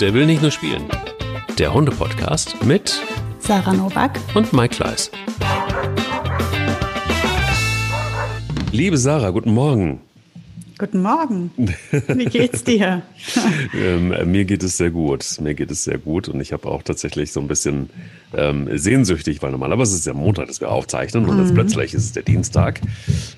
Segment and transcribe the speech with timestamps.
[0.00, 0.88] Der will nicht nur spielen.
[1.58, 2.98] Der Hunde-Podcast mit
[3.38, 5.10] Sarah Novak und Mike Kleiss.
[8.72, 10.00] Liebe Sarah, guten Morgen.
[10.80, 11.50] Guten Morgen.
[12.08, 13.02] Wie geht's dir?
[13.74, 15.36] ähm, mir geht es sehr gut.
[15.38, 17.90] Mir geht es sehr gut und ich habe auch tatsächlich so ein bisschen
[18.34, 21.42] ähm, sehnsüchtig, weil normalerweise ist es ja Montag, dass wir aufzeichnen und mhm.
[21.42, 22.80] jetzt plötzlich ist es der Dienstag,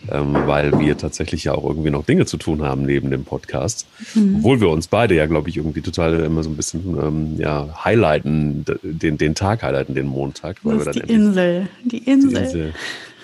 [0.08, 3.88] ähm, weil wir tatsächlich ja auch irgendwie noch Dinge zu tun haben neben dem Podcast.
[4.14, 4.36] Mhm.
[4.36, 7.84] Obwohl wir uns beide ja, glaube ich, irgendwie total immer so ein bisschen ähm, ja,
[7.84, 10.58] highlighten, den, den Tag highlighten, den Montag.
[10.62, 11.68] Weil wir dann die Insel.
[11.82, 12.30] Die Insel.
[12.30, 12.72] Die Insel.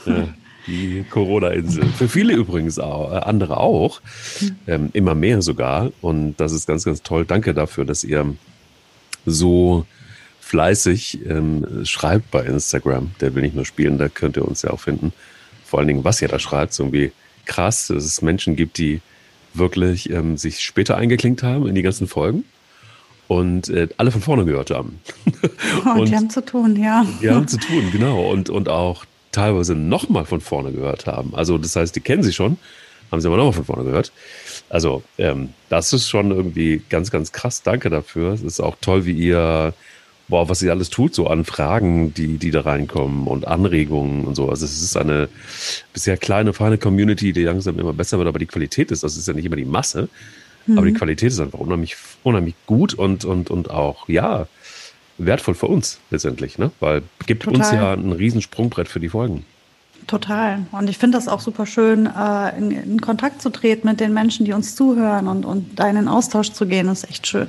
[0.06, 0.28] Ja
[0.68, 1.86] die Corona-Insel.
[1.86, 4.00] Für viele übrigens auch, äh, andere auch,
[4.66, 5.90] ähm, immer mehr sogar.
[6.00, 7.24] Und das ist ganz, ganz toll.
[7.24, 8.36] Danke dafür, dass ihr
[9.26, 9.86] so
[10.40, 13.10] fleißig ähm, schreibt bei Instagram.
[13.20, 15.12] Der will nicht nur spielen, da könnt ihr uns ja auch finden.
[15.64, 17.12] Vor allen Dingen, was ihr da schreibt, so irgendwie
[17.44, 19.00] krass, dass es Menschen gibt, die
[19.54, 22.44] wirklich ähm, sich später eingeklinkt haben in die ganzen Folgen
[23.26, 25.00] und äh, alle von vorne gehört haben.
[25.84, 27.06] Oh, und die haben zu tun, ja.
[27.20, 28.30] Die haben zu tun, genau.
[28.30, 29.04] Und, und auch
[29.38, 31.32] teilweise nochmal von vorne gehört haben.
[31.34, 32.56] Also das heißt, die kennen sie schon,
[33.12, 34.10] haben sie aber nochmal von vorne gehört.
[34.68, 37.62] Also ähm, das ist schon irgendwie ganz, ganz krass.
[37.62, 38.32] Danke dafür.
[38.32, 39.74] Es ist auch toll, wie ihr,
[40.26, 44.34] boah, was ihr alles tut, so an Fragen, die, die da reinkommen und Anregungen und
[44.34, 44.50] so.
[44.50, 45.28] Also es ist eine
[45.92, 49.28] bisher kleine, feine Community, die langsam immer besser wird, aber die Qualität ist, das ist
[49.28, 50.08] ja nicht immer die Masse,
[50.66, 50.78] mhm.
[50.78, 50.98] aber die mhm.
[50.98, 54.48] Qualität ist einfach unheimlich, unheimlich gut und, und, und auch, ja,
[55.18, 56.70] wertvoll für uns letztendlich, ne?
[56.80, 57.58] Weil gibt Total.
[57.58, 59.44] uns ja ein Riesensprungbrett für die Folgen.
[60.06, 60.64] Total.
[60.72, 64.14] Und ich finde das auch super schön, äh, in, in, Kontakt zu treten mit den
[64.14, 67.48] Menschen, die uns zuhören und, und da in den Austausch zu gehen, ist echt schön.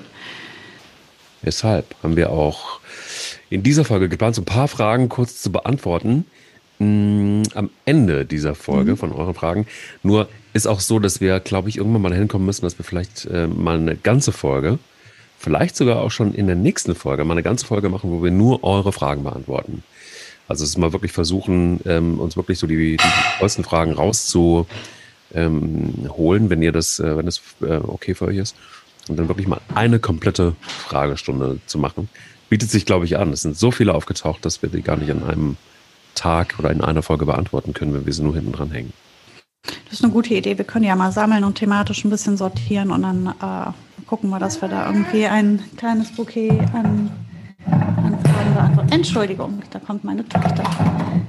[1.42, 2.81] Deshalb haben wir auch
[3.50, 6.25] in dieser Folge geplant, so ein paar Fragen kurz zu beantworten.
[6.80, 8.97] Mm, am Ende dieser Folge mhm.
[8.97, 9.67] von euren Fragen.
[10.03, 13.25] Nur ist auch so, dass wir, glaube ich, irgendwann mal hinkommen müssen, dass wir vielleicht
[13.25, 14.80] äh, mal eine ganze Folge
[15.40, 18.30] vielleicht sogar auch schon in der nächsten Folge mal eine ganze Folge machen, wo wir
[18.30, 19.84] nur eure Fragen beantworten.
[20.48, 23.09] Also es ist mal wirklich versuchen, ähm, uns wirklich so die, die
[23.40, 24.68] größten Fragen rauszuholen,
[25.34, 28.56] ähm, wenn ihr das, äh, wenn das äh, okay für euch ist.
[29.08, 32.09] Und dann wirklich mal eine komplette Fragestunde zu machen.
[32.50, 33.31] Bietet sich, glaube ich, an.
[33.31, 35.58] Es sind so viele aufgetaucht, dass wir die gar nicht an einem
[36.16, 38.94] Tag oder in einer Folge beantworten können, wenn wir sie nur hinten dran hängen.
[39.86, 40.58] Das ist eine gute Idee.
[40.58, 43.72] Wir können ja mal sammeln und thematisch ein bisschen sortieren und dann äh,
[44.09, 47.12] gucken wir, dass wir da irgendwie ein kleines Bouquet an,
[47.68, 48.92] an Fragen beantworten.
[48.92, 50.64] Entschuldigung, da kommt meine Tochter.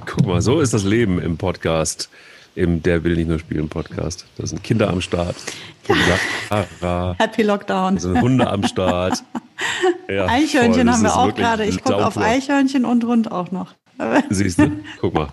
[0.07, 2.09] Guck mal, so ist das Leben im Podcast,
[2.55, 4.25] im Der will nicht nur spielen Podcast.
[4.37, 5.35] Da sind Kinder am Start.
[6.81, 7.15] Ja.
[7.19, 7.95] Happy Lockdown.
[7.95, 9.23] Da sind Hunde am Start.
[10.09, 11.65] Ja, Eichhörnchen haben wir auch gerade.
[11.65, 13.75] Ich gucke auf Eichhörnchen und Hund auch noch.
[14.31, 14.71] Siehst du?
[14.99, 15.27] Guck mal.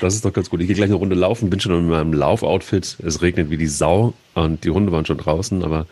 [0.00, 0.60] Das ist doch ganz gut.
[0.60, 2.98] Ich gehe gleich eine Runde laufen, bin schon in meinem Laufoutfit.
[3.04, 5.86] Es regnet wie die Sau und die Hunde waren schon draußen, aber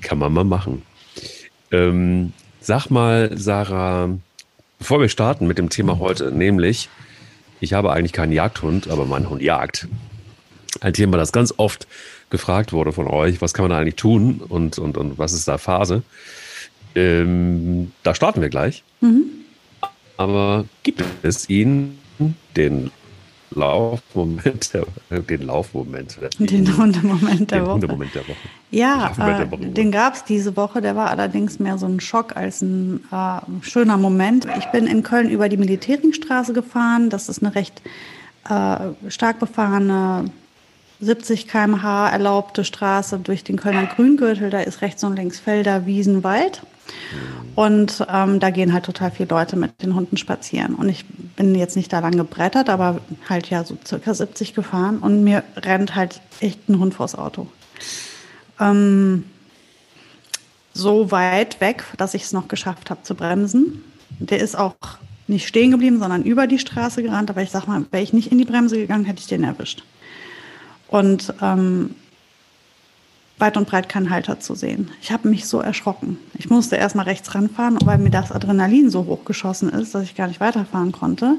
[0.00, 0.82] kann man mal machen.
[1.70, 4.10] Ähm, sag mal, Sarah,
[4.78, 6.88] bevor wir starten mit dem Thema heute, nämlich,
[7.60, 9.88] ich habe eigentlich keinen Jagdhund, aber mein Hund jagt.
[10.80, 11.86] Ein Thema, das ganz oft
[12.30, 15.48] gefragt wurde von euch, was kann man da eigentlich tun und, und, und was ist
[15.48, 16.02] da Phase?
[16.94, 18.82] Ähm, da starten wir gleich.
[19.00, 19.24] Mhm.
[20.16, 21.98] Aber gibt es ihn,
[22.56, 22.90] den
[23.50, 24.86] Laufmoment, der,
[25.22, 26.18] den Laufmoment.
[26.38, 27.72] Den Hundemoment der, den Woche.
[27.74, 28.36] Hundemoment der Woche.
[28.70, 30.80] Ja, äh, den gab es diese Woche.
[30.80, 34.46] Der war allerdings mehr so ein Schock als ein äh, schöner Moment.
[34.58, 37.08] Ich bin in Köln über die Militäringstraße gefahren.
[37.08, 37.80] Das ist eine recht
[38.48, 40.30] äh, stark befahrene
[41.00, 44.50] 70 km/h erlaubte Straße durch den Kölner Grüngürtel.
[44.50, 46.62] Da ist rechts und links Felder, Wiesen, Wald.
[47.54, 50.74] Und ähm, da gehen halt total viele Leute mit den Hunden spazieren.
[50.74, 54.98] Und ich bin jetzt nicht da lang gebrettert, aber halt ja so circa 70 gefahren
[54.98, 57.46] und mir rennt halt echt ein Hund vors Auto.
[58.60, 59.24] Ähm,
[60.74, 63.82] so weit weg, dass ich es noch geschafft habe zu bremsen.
[64.18, 64.76] Der ist auch
[65.26, 67.30] nicht stehen geblieben, sondern über die Straße gerannt.
[67.30, 69.82] Aber ich sag mal, wäre ich nicht in die Bremse gegangen, hätte ich den erwischt.
[70.88, 71.94] Und ähm,
[73.38, 74.90] weit und breit kein Halter zu sehen.
[75.02, 76.18] Ich habe mich so erschrocken.
[76.38, 80.14] Ich musste erst mal rechts ranfahren, weil mir das Adrenalin so hochgeschossen ist, dass ich
[80.14, 81.36] gar nicht weiterfahren konnte.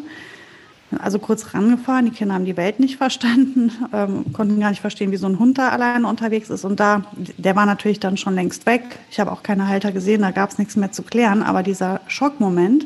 [1.00, 5.12] Also kurz rangefahren, die Kinder haben die Welt nicht verstanden, ähm, konnten gar nicht verstehen,
[5.12, 6.66] wie so ein Hund da alleine unterwegs ist.
[6.66, 7.04] Und da,
[7.38, 8.84] der war natürlich dann schon längst weg.
[9.10, 11.42] Ich habe auch keine Halter gesehen, da gab es nichts mehr zu klären.
[11.42, 12.86] Aber dieser Schockmoment,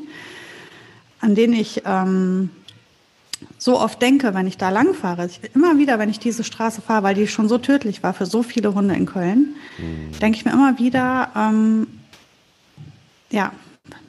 [1.19, 2.49] an den ich ähm,
[3.57, 7.03] so oft denke, wenn ich da lang fahre, immer wieder, wenn ich diese Straße fahre,
[7.03, 10.17] weil die schon so tödlich war für so viele Hunde in Köln, mhm.
[10.19, 11.87] denke ich mir immer wieder, ähm,
[13.29, 13.51] ja,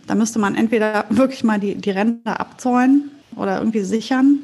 [0.06, 4.38] da müsste man entweder wirklich mal die, die Ränder abzäunen oder irgendwie sichern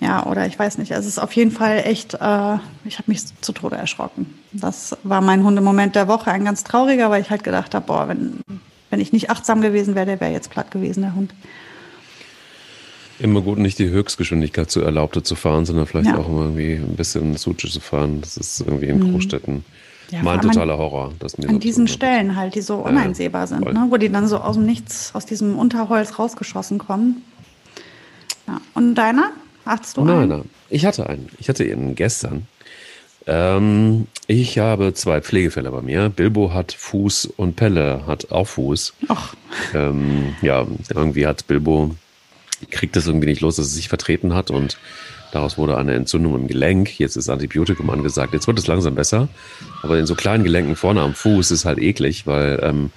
[0.00, 0.92] Ja, oder ich weiß nicht.
[0.92, 4.38] Es ist auf jeden Fall echt, äh, ich habe mich zu Tode erschrocken.
[4.52, 8.08] Das war mein Hundemoment der Woche, ein ganz trauriger, weil ich halt gedacht habe, boah,
[8.08, 8.40] wenn,
[8.90, 11.34] wenn ich nicht achtsam gewesen wäre, der wäre jetzt platt gewesen, der Hund.
[13.20, 16.16] Immer gut, nicht die Höchstgeschwindigkeit zu erlaubte zu fahren, sondern vielleicht ja.
[16.16, 18.20] auch irgendwie ein bisschen Suche zu fahren.
[18.20, 19.12] Das ist irgendwie in mhm.
[19.12, 19.64] Großstädten
[20.10, 21.12] ja, mein totaler Horror.
[21.46, 23.86] an diesen Stellen halt, die so uneinsehbar sind, ne?
[23.90, 27.22] wo die dann so aus dem Nichts, aus diesem Unterholz rausgeschossen kommen.
[28.46, 28.60] Ja.
[28.74, 29.32] Und deiner?
[29.66, 30.18] Hattest du einen?
[30.20, 30.50] Nein, nein.
[30.70, 31.28] Ich hatte einen.
[31.38, 32.46] Ich hatte ihn gestern.
[33.26, 36.08] Ähm, ich habe zwei Pflegefälle bei mir.
[36.08, 38.94] Bilbo hat Fuß und Pelle hat auch Fuß.
[39.08, 39.34] Ach.
[39.74, 41.94] Ähm, ja, irgendwie hat Bilbo,
[42.70, 44.78] kriegt das irgendwie nicht los, dass es sich vertreten hat und
[45.32, 46.98] daraus wurde eine Entzündung im Gelenk.
[46.98, 48.32] Jetzt ist Antibiotikum angesagt.
[48.32, 49.28] Jetzt wird es langsam besser.
[49.82, 52.90] Aber in so kleinen Gelenken vorne am Fuß ist halt eklig, weil ähm,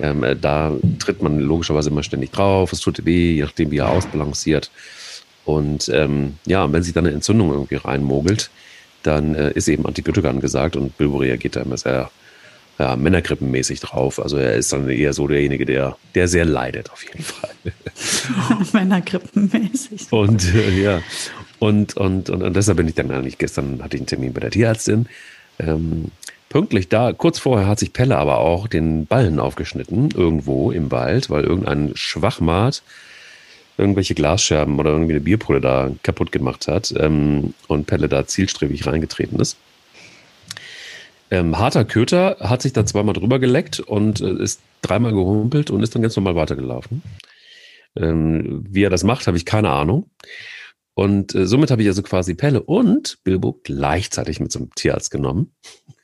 [0.00, 2.72] ähm, da tritt man logischerweise immer ständig drauf.
[2.72, 4.70] Es tut weh, je nachdem, wie er ausbalanciert.
[5.44, 8.50] Und ähm, ja, wenn sich dann eine Entzündung irgendwie reinmogelt,
[9.02, 12.10] dann äh, ist eben Antibiotika angesagt und Bilbo reagiert da immer sehr
[12.78, 14.20] ja, Männergrippenmäßig drauf.
[14.20, 17.50] Also er ist dann eher so derjenige, der, der sehr leidet, auf jeden Fall.
[18.72, 20.12] Männergrippenmäßig.
[20.12, 21.02] Und äh, ja,
[21.58, 24.40] und, und, und, und, deshalb bin ich dann eigentlich, gestern hatte ich einen Termin bei
[24.40, 25.06] der Tierärztin.
[25.58, 26.12] Ähm,
[26.48, 31.30] pünktlich da, kurz vorher hat sich Pelle aber auch den Ballen aufgeschnitten, irgendwo im Wald,
[31.30, 32.82] weil irgendein Schwachmat
[33.76, 38.86] irgendwelche Glasscherben oder irgendwie eine Bierpulle da kaputt gemacht hat ähm, und Pelle da zielstrebig
[38.86, 39.56] reingetreten ist.
[41.30, 45.82] Ähm, harter Köter hat sich da zweimal drüber geleckt und äh, ist dreimal gehumpelt und
[45.82, 47.02] ist dann ganz normal weitergelaufen.
[47.96, 50.10] Ähm, wie er das macht, habe ich keine Ahnung.
[50.94, 55.52] Und äh, somit habe ich also quasi Pelle und Bilbo gleichzeitig mit zum Tierarzt genommen.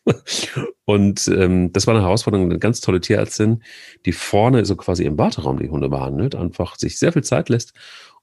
[0.85, 3.62] und ähm, das war eine Herausforderung, eine ganz tolle Tierärztin,
[4.05, 7.73] die vorne so quasi im Warteraum die Hunde behandelt, einfach sich sehr viel Zeit lässt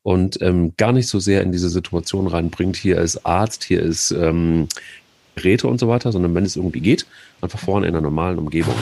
[0.04, 4.12] und ähm, gar nicht so sehr in diese Situation reinbringt, hier ist Arzt, hier ist
[4.12, 4.68] ähm,
[5.42, 7.06] Geräte und so weiter, sondern wenn es irgendwie geht,
[7.42, 8.74] einfach vorne in einer normalen Umgebung.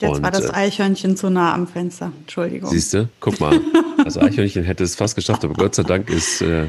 [0.00, 2.12] Jetzt und, war das äh, Eichhörnchen zu nah am Fenster.
[2.20, 2.70] Entschuldigung.
[2.70, 3.08] Siehst du?
[3.20, 3.58] Guck mal.
[4.04, 6.66] Das Eichhörnchen hätte es fast geschafft, aber Gott sei Dank ist äh,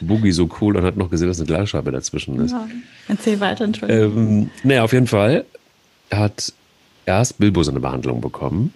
[0.00, 2.52] Boogie so cool und hat noch gesehen, dass eine Glasscheibe dazwischen ist.
[2.52, 2.66] Ja.
[3.08, 4.16] Erzähl weiter, Entschuldigung.
[4.16, 5.44] Ähm, naja, auf jeden Fall
[6.10, 6.52] hat
[7.04, 8.72] erst Bilbo seine Behandlung bekommen,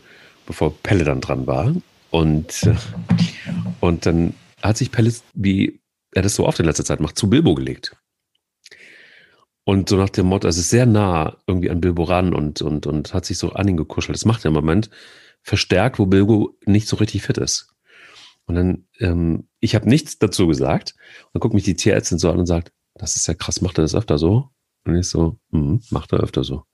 [0.46, 1.74] bevor Pelle dann dran war.
[2.10, 2.74] Und, äh,
[3.80, 5.80] und dann hat sich Pelle, wie
[6.12, 7.96] er das so oft in letzter Zeit macht, zu Bilbo gelegt.
[9.64, 12.87] Und so nach dem Motto, es ist sehr nah irgendwie an Bilbo ran und, und,
[12.87, 14.14] und hat sich so an ihn gekuschelt.
[14.14, 14.90] Das macht er im Moment
[15.43, 17.75] verstärkt, wo Bilbo nicht so richtig fit ist.
[18.46, 20.94] Und dann, ähm, ich habe nichts dazu gesagt.
[21.22, 23.78] Und dann guckt mich die Tierärztin so an und sagt, das ist ja krass, macht
[23.78, 24.50] er das öfter so?
[24.84, 26.64] Und ich so, mm, macht er öfter so.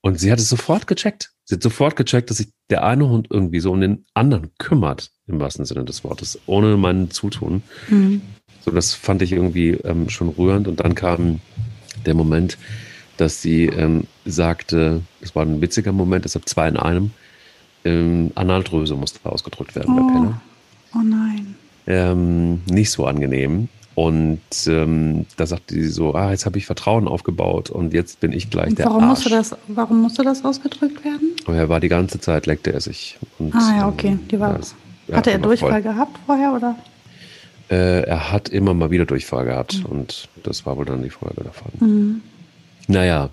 [0.00, 1.32] Und sie hat es sofort gecheckt.
[1.44, 5.10] Sie hat sofort gecheckt, dass sich der eine Hund irgendwie so um den anderen kümmert,
[5.26, 7.62] im wahrsten Sinne des Wortes, ohne mein Zutun.
[7.88, 8.22] Mhm.
[8.64, 10.66] So, das fand ich irgendwie ähm, schon rührend.
[10.66, 11.40] Und dann kam
[12.06, 12.58] der Moment,
[13.16, 17.10] dass sie ähm, sagte, es war ein witziger Moment, deshalb zwei in einem,
[17.84, 20.06] ähm, Analdröse musste ausgedrückt werden oh.
[20.06, 20.40] bei Pelle.
[20.94, 21.54] Oh nein.
[21.86, 23.68] Ähm, nicht so angenehm.
[23.94, 28.32] Und ähm, da sagte sie so, ah, jetzt habe ich Vertrauen aufgebaut und jetzt bin
[28.32, 29.24] ich gleich und der warum Arsch.
[29.24, 31.32] Musste das, warum musste das ausgedrückt werden?
[31.44, 33.18] Aber er war die ganze Zeit, leckte er sich.
[33.38, 34.18] Und, ah ja, okay.
[34.30, 34.58] Die war,
[35.08, 35.82] ja, hatte er Durchfall voll.
[35.82, 36.76] gehabt vorher oder?
[37.72, 39.86] Äh, er hat immer mal wieder Durchfall gehabt mhm.
[39.86, 41.72] und das war wohl dann die Folge davon.
[41.80, 42.20] Mhm.
[42.86, 43.30] Naja,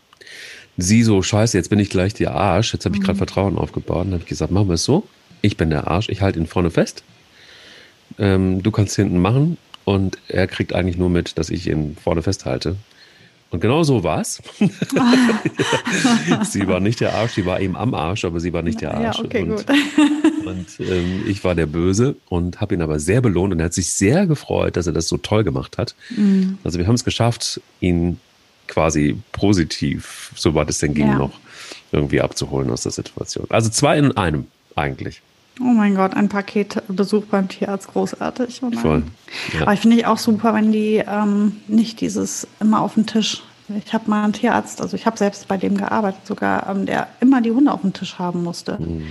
[0.78, 3.18] sie so, scheiße, jetzt bin ich gleich der Arsch, jetzt habe ich gerade mhm.
[3.18, 5.06] Vertrauen aufgebaut und habe ich gesagt, machen wir es so,
[5.42, 7.04] ich bin der Arsch, ich halte ihn vorne fest,
[8.18, 12.22] ähm, du kannst hinten machen und er kriegt eigentlich nur mit, dass ich ihn vorne
[12.22, 12.78] festhalte.
[13.52, 14.42] Und genau so war es.
[16.52, 18.94] sie war nicht der Arsch, sie war eben am Arsch, aber sie war nicht der
[18.94, 19.18] Arsch.
[19.18, 19.66] Ja, okay, und, gut.
[20.46, 23.74] und ähm, ich war der Böse und habe ihn aber sehr belohnt und er hat
[23.74, 25.96] sich sehr gefreut, dass er das so toll gemacht hat.
[26.16, 26.60] Mhm.
[26.64, 28.20] Also wir haben es geschafft, ihn
[28.68, 31.18] quasi positiv, soweit es denn ging, ja.
[31.18, 31.32] noch
[31.92, 33.48] irgendwie abzuholen aus der Situation.
[33.50, 35.22] Also zwei in einem eigentlich.
[35.60, 38.62] Oh mein Gott, ein Paketbesuch beim Tierarzt, großartig.
[38.64, 39.04] Oh Voll.
[39.54, 39.62] Ja.
[39.64, 43.44] Aber ich finde ich auch super, wenn die ähm, nicht dieses immer auf den Tisch.
[43.86, 47.08] Ich habe mal einen Tierarzt, also ich habe selbst bei dem gearbeitet, sogar, ähm, der
[47.20, 48.78] immer die Hunde auf den Tisch haben musste.
[48.80, 49.04] Mhm.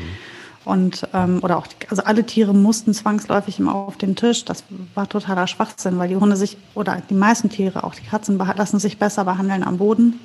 [0.64, 4.44] Und, ähm, oder auch, die, also alle Tiere mussten zwangsläufig immer auf den Tisch.
[4.44, 4.64] Das
[4.94, 8.78] war totaler Schwachsinn, weil die Hunde sich, oder die meisten Tiere, auch die Katzen, lassen
[8.78, 10.18] sich besser behandeln am Boden.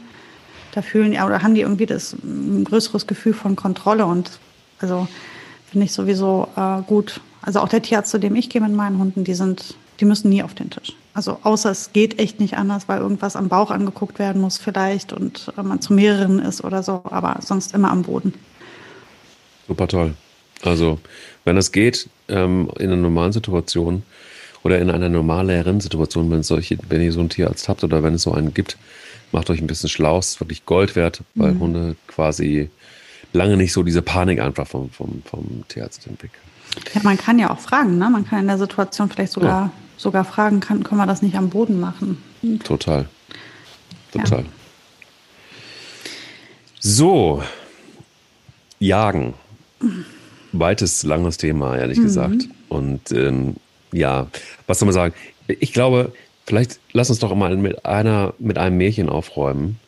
[0.74, 4.40] Da fühlen, oder haben die irgendwie das ein größeres Gefühl von Kontrolle und,
[4.80, 5.08] also,
[5.74, 7.20] finde ich sowieso äh, gut.
[7.42, 10.30] Also auch der Tierarzt, zu dem ich gehe mit meinen Hunden, die sind, die müssen
[10.30, 10.94] nie auf den Tisch.
[11.16, 15.14] Also außer es geht echt nicht anders, weil irgendwas am Bauch angeguckt werden muss vielleicht
[15.14, 18.34] und äh, man zu mehreren ist oder so, aber sonst immer am Boden.
[19.68, 20.14] Super toll.
[20.62, 21.00] Also
[21.44, 24.04] wenn es geht, ähm, in einer normalen Situation
[24.64, 28.14] oder in einer normaleren Situation, wenn solche, wenn ihr so einen Tierarzt habt oder wenn
[28.14, 28.78] es so einen gibt,
[29.32, 31.60] macht euch ein bisschen schlau, ist wirklich Gold wert, weil mhm.
[31.60, 32.70] Hunde quasi
[33.34, 36.42] lange nicht so diese Panik einfach vom, vom, vom Tierarzt entwickeln.
[36.94, 38.10] Ja, man kann ja auch fragen, ne?
[38.10, 39.72] Man kann in der Situation vielleicht sogar, ja.
[39.98, 42.18] sogar fragen, kann, können wir das nicht am Boden machen?
[42.64, 43.08] Total.
[44.12, 44.40] Total.
[44.40, 44.46] Ja.
[46.80, 47.44] So,
[48.80, 49.34] Jagen.
[50.52, 52.04] Weites, langes Thema, ehrlich mhm.
[52.04, 52.48] gesagt.
[52.70, 53.56] Und ähm,
[53.92, 54.28] ja,
[54.68, 55.14] was soll man sagen?
[55.48, 56.14] Ich glaube,
[56.46, 59.80] vielleicht lass uns doch mal mit einer, mit einem Märchen aufräumen.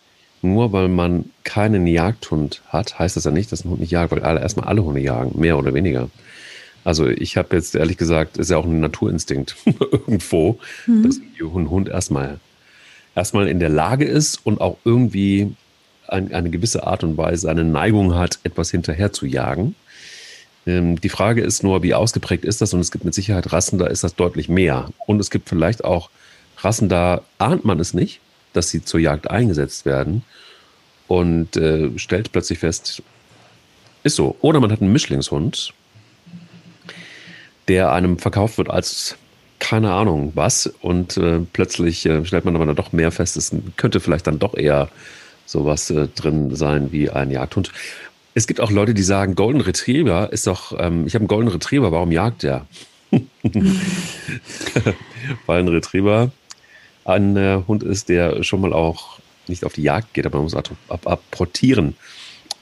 [0.53, 4.11] Nur weil man keinen Jagdhund hat, heißt das ja nicht, dass ein Hund nicht jagt,
[4.11, 6.09] weil alle, erstmal alle Hunde jagen, mehr oder weniger.
[6.83, 9.55] Also ich habe jetzt ehrlich gesagt, ist ja auch ein Naturinstinkt
[9.91, 11.03] irgendwo, mhm.
[11.03, 12.39] dass ein Hund erstmal
[13.15, 15.55] erstmal in der Lage ist und auch irgendwie
[16.07, 19.75] ein, eine gewisse Art und Weise eine Neigung hat, etwas hinterher zu jagen.
[20.67, 22.73] Ähm, die Frage ist nur, wie ausgeprägt ist das?
[22.73, 24.89] Und es gibt mit Sicherheit Rassen, da ist das deutlich mehr.
[25.07, 26.09] Und es gibt vielleicht auch
[26.57, 28.19] Rassen, da ahnt man es nicht,
[28.55, 30.23] dass sie zur Jagd eingesetzt werden
[31.07, 33.03] und äh, stellt plötzlich fest,
[34.03, 34.35] ist so.
[34.41, 35.73] Oder man hat einen Mischlingshund,
[37.67, 39.17] der einem verkauft wird als
[39.59, 43.55] keine Ahnung was und äh, plötzlich äh, stellt man aber dann doch mehr fest, es
[43.77, 44.89] könnte vielleicht dann doch eher
[45.45, 47.71] sowas äh, drin sein wie ein Jagdhund.
[48.33, 51.49] Es gibt auch Leute, die sagen, Golden Retriever ist doch, ähm, ich habe einen Golden
[51.49, 52.67] Retriever, warum jagt der?
[55.45, 56.31] Weil ein Retriever
[57.05, 60.45] ein äh, Hund ist, der schon mal auch nicht auf die Jagd geht, aber man
[60.45, 61.95] muss apportieren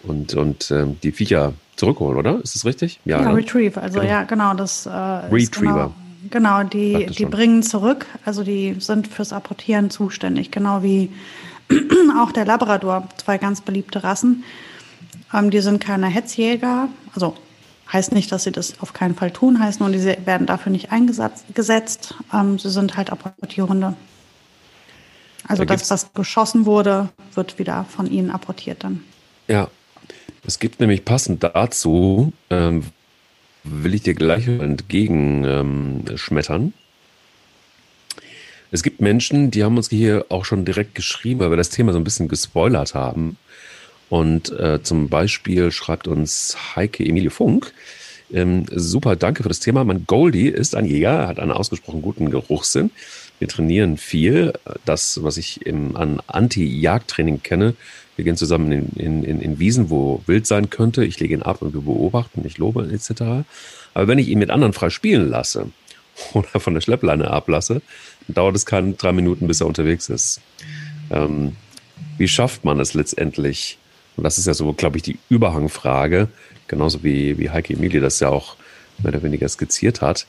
[0.04, 2.42] und, und äh, die Viecher zurückholen, oder?
[2.44, 3.00] Ist das richtig?
[3.06, 3.82] Ja, ja Retrieve.
[3.82, 4.12] Also genau.
[4.12, 4.54] ja, genau.
[4.54, 5.94] Das, äh, Retriever.
[6.30, 8.06] Genau, genau die, die bringen zurück.
[8.26, 10.52] Also die sind fürs Apportieren zuständig.
[10.52, 11.12] Genau wie
[12.22, 13.08] auch der Labrador.
[13.18, 14.44] Zwei ganz beliebte Rassen.
[15.34, 16.90] Ähm, die sind keine Hetzjäger.
[17.16, 17.36] Also
[17.92, 19.60] heißt nicht, dass sie das auf keinen Fall tun.
[19.60, 22.16] Heißt nur, die werden dafür nicht eingesetzt.
[22.34, 23.96] Ähm, sie sind halt Apportierhunde.
[25.48, 29.04] Also da das, was geschossen wurde, wird wieder von ihnen apportiert dann.
[29.48, 29.70] Ja,
[30.46, 32.84] es gibt nämlich passend dazu, ähm,
[33.64, 36.62] will ich dir gleich entgegenschmettern.
[36.62, 36.74] Ähm,
[38.72, 41.94] es gibt Menschen, die haben uns hier auch schon direkt geschrieben, weil wir das Thema
[41.94, 43.38] so ein bisschen gespoilert haben.
[44.10, 47.72] Und äh, zum Beispiel schreibt uns Heike Emilie Funk,
[48.32, 49.84] ähm, super, danke für das Thema.
[49.84, 52.90] Mein Goldie ist ein Jäger, hat einen ausgesprochen guten Geruchssinn.
[53.44, 54.54] Wir trainieren viel.
[54.86, 57.76] Das, was ich im, an Anti-Jagdtraining kenne,
[58.16, 61.04] wir gehen zusammen in, in, in, in Wiesen, wo wild sein könnte.
[61.04, 63.44] Ich lege ihn ab und wir beobachten, ich lobe etc.
[63.94, 65.70] Aber wenn ich ihn mit anderen frei spielen lasse
[66.34, 67.82] oder von der Schleppleine ablasse,
[68.30, 70.40] dauert es keine drei Minuten, bis er unterwegs ist.
[71.12, 71.58] Ähm,
[72.18, 73.78] wie schafft man es letztendlich?
[74.16, 76.30] Und das ist ja so, glaube ich, die Überhangfrage,
[76.70, 78.56] genauso wie, wie Heike Emilie das ja auch
[79.00, 80.28] mehr oder weniger skizziert hat.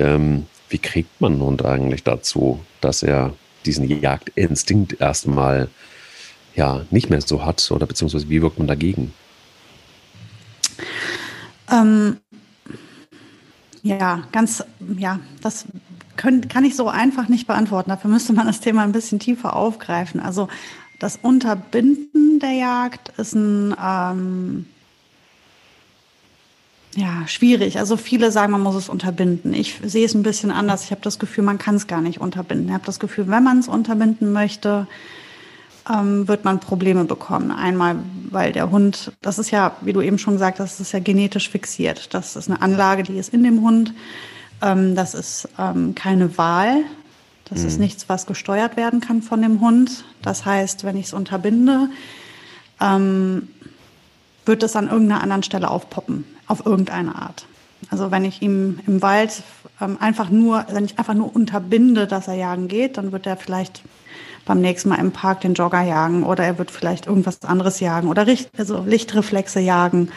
[0.00, 3.34] Ähm, wie kriegt man einen Hund eigentlich dazu, dass er
[3.66, 5.68] diesen Jagdinstinkt erstmal
[6.54, 9.12] ja nicht mehr so hat oder beziehungsweise wie wirkt man dagegen?
[11.70, 12.18] Ähm,
[13.82, 14.64] ja, ganz,
[14.96, 15.66] ja, das
[16.16, 17.90] können, kann ich so einfach nicht beantworten.
[17.90, 20.20] Dafür müsste man das Thema ein bisschen tiefer aufgreifen.
[20.20, 20.48] Also
[20.98, 24.66] das Unterbinden der Jagd ist ein ähm,
[26.98, 27.78] ja, schwierig.
[27.78, 29.54] Also viele sagen, man muss es unterbinden.
[29.54, 30.84] Ich sehe es ein bisschen anders.
[30.84, 32.66] Ich habe das Gefühl, man kann es gar nicht unterbinden.
[32.66, 34.88] Ich habe das Gefühl, wenn man es unterbinden möchte,
[35.88, 37.52] ähm, wird man Probleme bekommen.
[37.52, 37.96] Einmal,
[38.30, 40.98] weil der Hund, das ist ja, wie du eben schon gesagt hast, das ist ja
[40.98, 42.12] genetisch fixiert.
[42.14, 43.94] Das ist eine Anlage, die ist in dem Hund.
[44.60, 46.82] Ähm, das ist ähm, keine Wahl.
[47.44, 47.68] Das mhm.
[47.68, 50.04] ist nichts, was gesteuert werden kann von dem Hund.
[50.20, 51.90] Das heißt, wenn ich es unterbinde,
[52.80, 53.48] ähm,
[54.46, 57.46] wird es an irgendeiner anderen Stelle aufpoppen, auf irgendeine Art.
[57.90, 59.42] Also wenn ich ihm im Wald
[59.80, 63.36] ähm, einfach nur, wenn ich einfach nur unterbinde, dass er jagen geht, dann wird er
[63.36, 63.82] vielleicht
[64.44, 68.08] beim nächsten Mal im Park den Jogger jagen oder er wird vielleicht irgendwas anderes jagen
[68.08, 70.10] oder Richt, also Lichtreflexe jagen.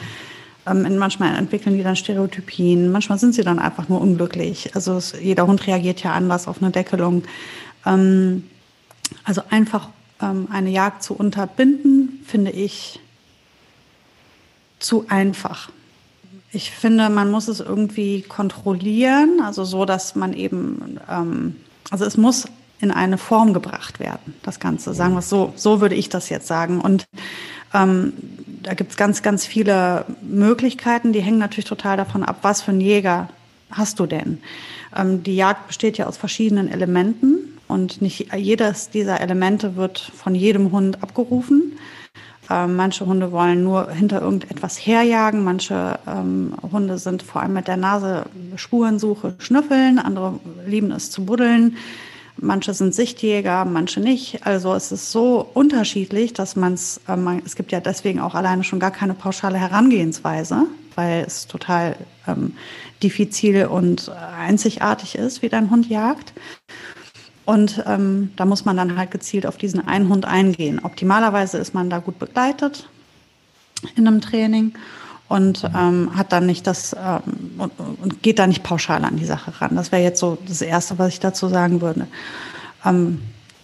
[0.65, 4.75] Ähm, manchmal entwickeln die dann Stereotypien, manchmal sind sie dann einfach nur unglücklich.
[4.75, 7.23] Also es, jeder Hund reagiert ja anders auf eine Deckelung.
[7.85, 8.43] Ähm,
[9.23, 9.89] also einfach
[10.21, 13.00] ähm, eine Jagd zu unterbinden, finde ich
[14.79, 15.69] zu einfach.
[16.53, 21.55] Ich finde, man muss es irgendwie kontrollieren, also so, dass man eben, ähm,
[21.89, 22.48] also es muss
[22.81, 24.93] in eine Form gebracht werden, das Ganze.
[24.93, 26.81] Sagen wir es so, so würde ich das jetzt sagen.
[26.81, 27.05] Und
[27.74, 28.13] ähm,
[28.63, 32.72] da gibt es ganz, ganz viele Möglichkeiten, die hängen natürlich total davon ab, was für
[32.72, 33.29] einen Jäger
[33.72, 34.39] hast du denn.
[34.96, 40.36] Ähm, die Jagd besteht ja aus verschiedenen Elementen und nicht jedes dieser Elemente wird von
[40.36, 41.77] jedem Hund abgerufen.
[42.50, 45.43] Ähm, manche Hunde wollen nur hinter irgendetwas herjagen.
[45.43, 50.00] Manche ähm, Hunde sind vor allem mit der Nase Spurensuche, schnüffeln.
[50.00, 51.77] Andere lieben es zu buddeln.
[52.38, 54.45] Manche sind Sichtjäger, manche nicht.
[54.45, 56.60] Also es ist so unterschiedlich, dass äh,
[57.15, 61.95] man es gibt ja deswegen auch alleine schon gar keine pauschale Herangehensweise, weil es total
[62.27, 62.53] ähm,
[63.03, 66.33] diffizil und einzigartig ist, wie dein Hund jagt.
[67.45, 70.79] Und ähm, da muss man dann halt gezielt auf diesen einen Hund eingehen.
[70.83, 72.88] Optimalerweise ist man da gut begleitet
[73.95, 74.74] in einem Training
[75.27, 77.21] und ähm, hat dann nicht das ähm,
[77.57, 79.75] und, und, geht da nicht pauschal an die Sache ran.
[79.75, 82.07] Das wäre jetzt so das Erste, was ich dazu sagen würde.
[82.86, 83.21] Ähm,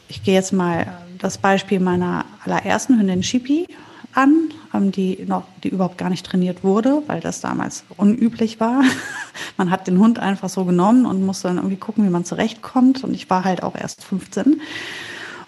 [0.08, 0.88] ich gehe jetzt mal
[1.20, 3.68] das Beispiel meiner allerersten Hündin Chippy
[4.14, 8.84] an, die noch, die überhaupt gar nicht trainiert wurde, weil das damals unüblich war.
[9.58, 13.04] man hat den Hund einfach so genommen und musste dann irgendwie gucken, wie man zurechtkommt.
[13.04, 14.62] Und ich war halt auch erst 15.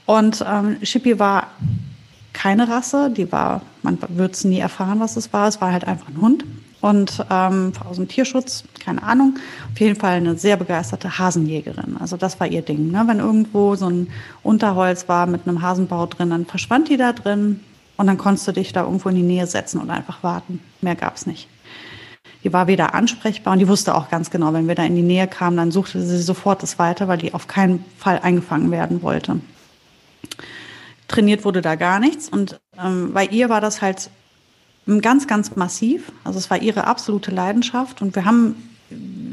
[0.05, 1.47] Und ähm, Chippy war
[2.33, 5.47] keine Rasse, die war, man wird es nie erfahren, was es war.
[5.47, 6.45] Es war halt einfach ein Hund.
[6.81, 9.37] Und ähm, aus dem Tierschutz, keine Ahnung,
[9.71, 11.97] auf jeden Fall eine sehr begeisterte Hasenjägerin.
[11.99, 12.91] Also das war ihr Ding.
[12.91, 13.03] Ne?
[13.05, 14.07] Wenn irgendwo so ein
[14.43, 17.59] Unterholz war mit einem Hasenbau drin, dann verschwand die da drin,
[17.99, 20.61] und dann konntest du dich da irgendwo in die Nähe setzen und einfach warten.
[20.79, 21.49] Mehr gab es nicht.
[22.45, 25.01] Die war wieder ansprechbar und die wusste auch ganz genau, wenn wir da in die
[25.01, 29.01] Nähe kamen, dann suchte sie sofort das weiter, weil die auf keinen Fall eingefangen werden
[29.01, 29.41] wollte.
[31.09, 34.09] Trainiert wurde da gar nichts und ähm, bei ihr war das halt
[35.01, 36.13] ganz, ganz massiv.
[36.23, 38.55] Also es war ihre absolute Leidenschaft und wir haben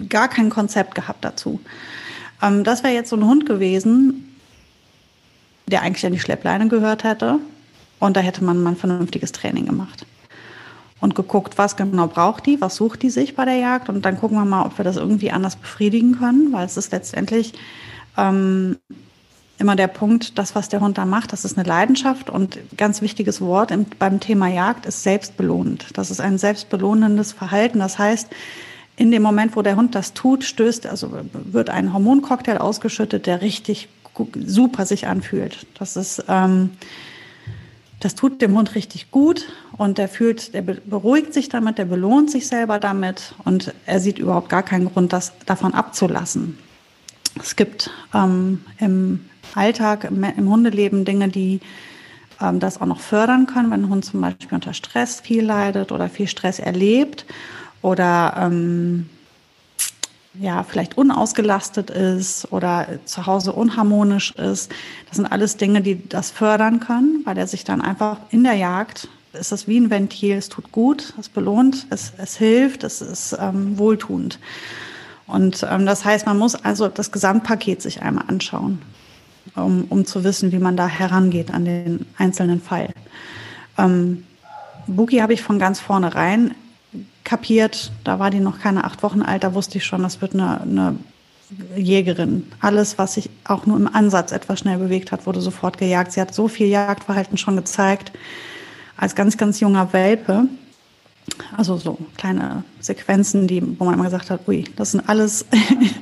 [0.09, 1.61] gar kein Konzept gehabt dazu.
[2.43, 4.37] Ähm, das wäre jetzt so ein Hund gewesen,
[5.67, 7.39] der eigentlich an die Schleppleine gehört hätte,
[7.99, 10.07] und da hätte man mal ein vernünftiges Training gemacht.
[11.01, 13.89] Und geguckt, was genau braucht die, was sucht die sich bei der Jagd.
[13.91, 16.91] Und dann gucken wir mal, ob wir das irgendwie anders befriedigen können, weil es ist
[16.91, 17.53] letztendlich
[18.17, 18.79] ähm,
[19.59, 22.31] immer der Punkt, das, was der Hund da macht, das ist eine Leidenschaft.
[22.31, 25.87] Und ganz wichtiges Wort im, beim Thema Jagd ist selbstbelohnend.
[25.95, 27.79] Das ist ein selbstbelohnendes Verhalten.
[27.79, 28.29] Das heißt,
[28.97, 33.43] in dem Moment, wo der Hund das tut, stößt, also wird ein Hormoncocktail ausgeschüttet, der
[33.43, 33.89] richtig
[34.47, 35.67] super sich anfühlt.
[35.79, 36.71] Das ist ähm,
[38.07, 42.31] das tut dem Hund richtig gut und der fühlt, der beruhigt sich damit, der belohnt
[42.31, 46.57] sich selber damit und er sieht überhaupt gar keinen Grund, das davon abzulassen.
[47.41, 49.25] Es gibt ähm, im
[49.57, 51.59] Alltag, im, im, Hundeleben Dinge, die
[52.41, 55.91] ähm, das auch noch fördern können, wenn ein Hund zum Beispiel unter Stress viel leidet
[55.91, 57.27] oder viel Stress erlebt
[57.83, 59.11] oder ähm,
[60.41, 64.71] ja, vielleicht unausgelastet ist oder zu Hause unharmonisch ist.
[65.09, 68.55] Das sind alles Dinge, die das fördern können, weil er sich dann einfach in der
[68.55, 73.01] Jagd ist das wie ein Ventil, es tut gut, es belohnt, es, es hilft, es
[73.01, 74.39] ist ähm, wohltuend.
[75.27, 78.81] Und ähm, das heißt, man muss also das Gesamtpaket sich einmal anschauen,
[79.55, 82.91] um, um zu wissen, wie man da herangeht an den einzelnen Fall.
[83.77, 84.25] Ähm,
[84.87, 86.55] Boogie habe ich von ganz vornherein
[87.27, 87.93] kapiert.
[88.05, 90.63] Da war die noch keine acht Wochen alt, da wusste ich schon, das wird eine,
[90.63, 90.97] eine
[91.77, 92.51] Jägerin.
[92.61, 96.13] Alles, was sich auch nur im Ansatz etwas schnell bewegt hat, wurde sofort gejagt.
[96.13, 98.13] Sie hat so viel Jagdverhalten schon gezeigt
[98.97, 100.49] als ganz, ganz junger Welpe.
[101.57, 105.45] Also so kleine Sequenzen, die, wo man immer gesagt hat, ui, das sind alles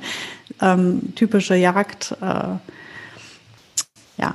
[0.61, 2.57] ähm, typische Jagd, äh,
[4.19, 4.35] ja.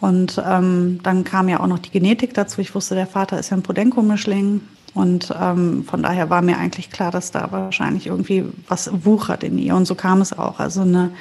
[0.00, 2.60] Und ähm, dann kam ja auch noch die Genetik dazu.
[2.60, 4.60] Ich wusste, der Vater ist ja ein Podenco-Mischling.
[4.98, 9.56] Und ähm, von daher war mir eigentlich klar, dass da wahrscheinlich irgendwie was wuchert in
[9.56, 9.76] ihr.
[9.76, 10.58] Und so kam es auch.
[10.58, 11.12] Also eine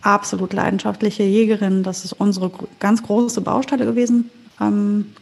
[0.00, 4.30] absolut leidenschaftliche Jägerin, das ist unsere ganz große Baustelle gewesen.
[4.58, 5.12] Ähm,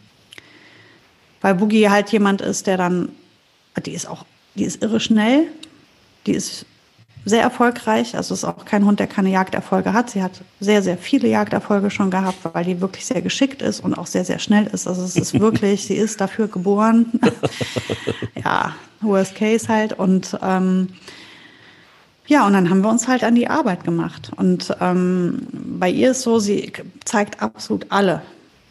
[1.41, 3.09] weil Boogie halt jemand ist, der dann,
[3.85, 4.23] die ist auch,
[4.55, 5.47] die ist irre schnell,
[6.25, 6.65] die ist
[7.25, 8.15] sehr erfolgreich.
[8.15, 10.09] Also ist auch kein Hund, der keine Jagderfolge hat.
[10.09, 13.93] Sie hat sehr, sehr viele Jagderfolge schon gehabt, weil die wirklich sehr geschickt ist und
[13.93, 14.87] auch sehr, sehr schnell ist.
[14.87, 17.07] Also es ist wirklich, sie ist dafür geboren.
[18.43, 19.93] ja, worst case halt.
[19.93, 20.89] Und ähm,
[22.25, 24.31] ja, und dann haben wir uns halt an die Arbeit gemacht.
[24.35, 26.71] Und ähm, bei ihr ist so, sie
[27.05, 28.21] zeigt absolut alle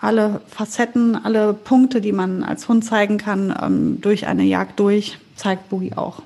[0.03, 5.19] alle Facetten, alle Punkte, die man als Hund zeigen kann, ähm, durch eine Jagd durch,
[5.37, 6.23] zeigt Boogie auch.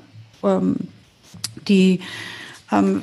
[1.68, 2.00] Die
[2.72, 3.02] ähm,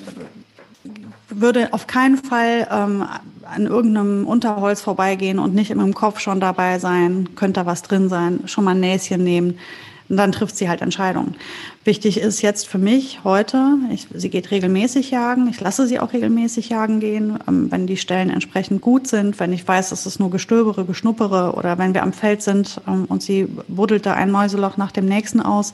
[1.30, 3.06] würde auf keinen Fall ähm,
[3.43, 8.10] an irgendeinem Unterholz vorbeigehen und nicht im Kopf schon dabei sein, könnte da was drin
[8.10, 9.60] sein, schon mal ein Näschen nehmen.
[10.10, 11.36] Und dann trifft sie halt Entscheidungen.
[11.86, 15.47] Wichtig ist jetzt für mich heute, ich, sie geht regelmäßig jagen.
[15.47, 19.54] Ich lasse sie auch regelmäßig jagen gehen, ähm, wenn die Stellen entsprechend gut sind, wenn
[19.54, 23.23] ich weiß, dass es nur Gestöbere, Geschnuppere oder wenn wir am Feld sind ähm, und
[23.23, 25.73] sie buddelt da ein Mäuseloch nach dem nächsten aus,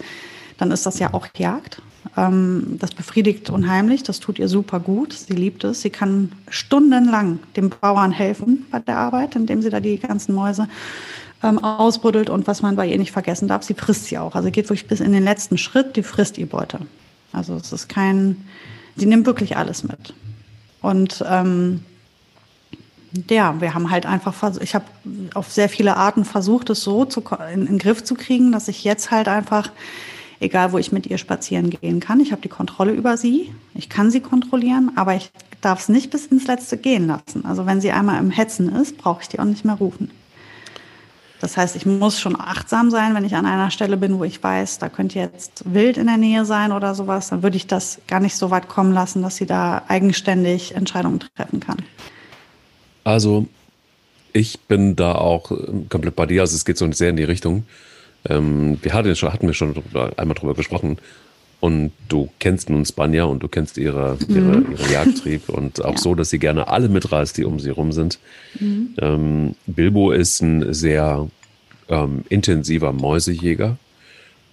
[0.59, 1.81] dann ist das ja auch Jagd.
[2.15, 5.13] Ähm, das befriedigt unheimlich, das tut ihr super gut.
[5.13, 5.81] Sie liebt es.
[5.81, 10.67] Sie kann stundenlang dem Bauern helfen bei der Arbeit, indem sie da die ganzen Mäuse
[11.41, 14.35] ähm, ausbuddelt und was man bei ihr nicht vergessen darf, sie frisst sie auch.
[14.35, 16.79] Also geht wirklich bis in den letzten Schritt, die frisst die Beute.
[17.31, 18.45] Also es ist kein,
[18.97, 20.13] sie nimmt wirklich alles mit.
[20.81, 21.81] Und ähm,
[23.29, 24.85] ja, wir haben halt einfach, ich habe
[25.33, 28.67] auf sehr viele Arten versucht, es so zu, in, in den Griff zu kriegen, dass
[28.67, 29.71] ich jetzt halt einfach,
[30.39, 33.89] egal wo ich mit ihr spazieren gehen kann, ich habe die Kontrolle über sie, ich
[33.89, 37.45] kann sie kontrollieren, aber ich darf es nicht bis ins Letzte gehen lassen.
[37.45, 40.11] Also wenn sie einmal im Hetzen ist, brauche ich die auch nicht mehr rufen.
[41.41, 44.43] Das heißt, ich muss schon achtsam sein, wenn ich an einer Stelle bin, wo ich
[44.43, 48.01] weiß, da könnte jetzt wild in der Nähe sein oder sowas, dann würde ich das
[48.07, 51.77] gar nicht so weit kommen lassen, dass sie da eigenständig Entscheidungen treffen kann.
[53.05, 53.47] Also,
[54.33, 56.41] ich bin da auch ähm, komplett bei dir.
[56.41, 57.63] Also, es geht so sehr in die Richtung.
[58.27, 59.75] Ähm, wir hatten, schon, hatten wir schon
[60.17, 60.97] einmal drüber gesprochen.
[61.61, 64.71] Und du kennst nun Spanja und du kennst ihre, ihre, mhm.
[64.71, 65.97] ihre Jagdtrieb und auch ja.
[65.97, 68.17] so, dass sie gerne alle mitreißt, die um sie rum sind.
[68.59, 68.95] Mhm.
[69.01, 71.27] Ähm, Bilbo ist ein sehr
[71.89, 73.77] ähm, intensiver Mäusejäger.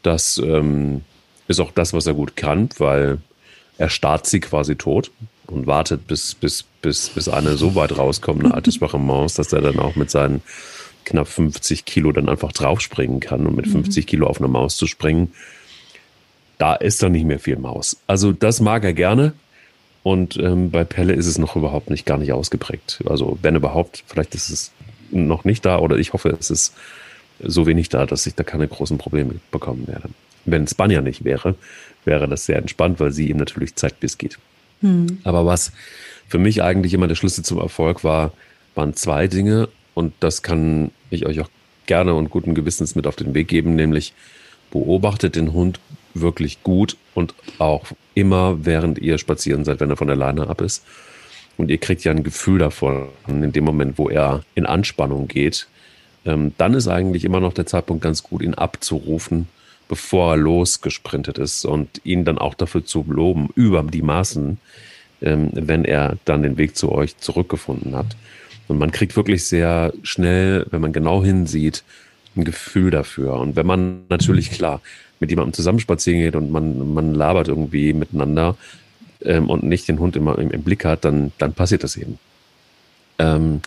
[0.02, 1.02] Das ähm,
[1.46, 3.18] ist auch das, was er gut kann, weil
[3.78, 5.12] er starrt sie quasi tot
[5.46, 9.52] und wartet, bis, bis, bis, bis eine so weit rauskommt, eine alte schwache Maus, dass
[9.52, 10.42] er dann auch mit seinen
[11.06, 13.46] knapp 50 Kilo dann einfach draufspringen kann.
[13.46, 14.08] Und mit 50 mhm.
[14.08, 15.32] Kilo auf eine Maus zu springen,
[16.58, 17.96] da ist dann nicht mehr viel Maus.
[18.06, 19.32] Also das mag er gerne.
[20.02, 23.02] Und ähm, bei Pelle ist es noch überhaupt nicht gar nicht ausgeprägt.
[23.08, 24.72] Also wenn überhaupt, vielleicht ist es
[25.10, 26.74] noch nicht da oder ich hoffe, es ist
[27.40, 30.10] so wenig da, dass ich da keine großen Probleme bekommen werde.
[30.44, 31.56] Wenn Spanier nicht wäre,
[32.04, 34.38] wäre das sehr entspannt, weil sie ihm natürlich zeigt, wie es geht.
[34.80, 35.18] Hm.
[35.24, 35.72] Aber was
[36.28, 38.32] für mich eigentlich immer der Schlüssel zum Erfolg war,
[38.74, 41.50] waren zwei Dinge und das kann ich euch auch
[41.86, 44.12] gerne und guten Gewissens mit auf den Weg geben, nämlich
[44.70, 45.80] beobachtet den Hund
[46.14, 50.60] wirklich gut und auch immer, während ihr spazieren seid, wenn er von der Leine ab
[50.60, 50.84] ist.
[51.56, 55.68] Und ihr kriegt ja ein Gefühl davon, in dem Moment, wo er in Anspannung geht,
[56.24, 59.48] ähm, dann ist eigentlich immer noch der Zeitpunkt ganz gut, ihn abzurufen,
[59.88, 64.58] bevor er losgesprintet ist und ihn dann auch dafür zu loben, über die Maßen,
[65.22, 68.16] ähm, wenn er dann den Weg zu euch zurückgefunden hat.
[68.68, 71.84] Und man kriegt wirklich sehr schnell, wenn man genau hinsieht,
[72.36, 73.34] ein Gefühl dafür.
[73.34, 74.80] Und wenn man natürlich klar
[75.20, 78.56] mit jemandem zusammen spazieren geht und man, man labert irgendwie miteinander
[79.22, 82.18] ähm, und nicht den Hund immer im, im, Blick hat, dann, dann passiert das eben.
[83.18, 83.62] Ähm,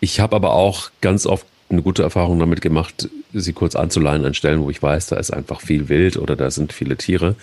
[0.00, 4.34] ich habe aber auch ganz oft eine gute Erfahrung damit gemacht, sie kurz anzuleihen an
[4.34, 7.34] Stellen, wo ich weiß, da ist einfach viel Wild oder da sind viele Tiere.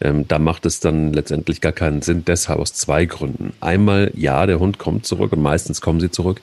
[0.00, 3.52] Ähm, da macht es dann letztendlich gar keinen Sinn, deshalb aus zwei Gründen.
[3.60, 6.40] Einmal, ja, der Hund kommt zurück und meistens kommen sie zurück.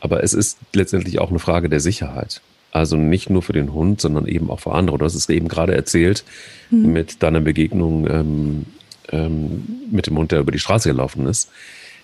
[0.00, 2.40] Aber es ist letztendlich auch eine Frage der Sicherheit.
[2.72, 4.98] Also nicht nur für den Hund, sondern eben auch für andere.
[4.98, 6.24] Du hast es eben gerade erzählt
[6.70, 6.92] mhm.
[6.92, 8.66] mit deiner Begegnung ähm,
[9.10, 11.50] ähm, mit dem Hund, der über die Straße gelaufen ist.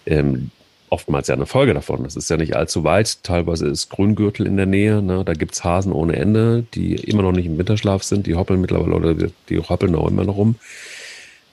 [0.06, 0.50] Ähm,
[0.90, 2.04] oftmals ja eine Folge davon.
[2.04, 3.22] Das ist ja nicht allzu weit.
[3.22, 5.02] Teilweise ist Grüngürtel in der Nähe.
[5.02, 5.24] Ne?
[5.24, 8.26] Da gibt's Hasen ohne Ende, die immer noch nicht im Winterschlaf sind.
[8.26, 9.14] Die hoppeln mittlerweile oder
[9.48, 10.56] die hoppeln auch immer noch rum.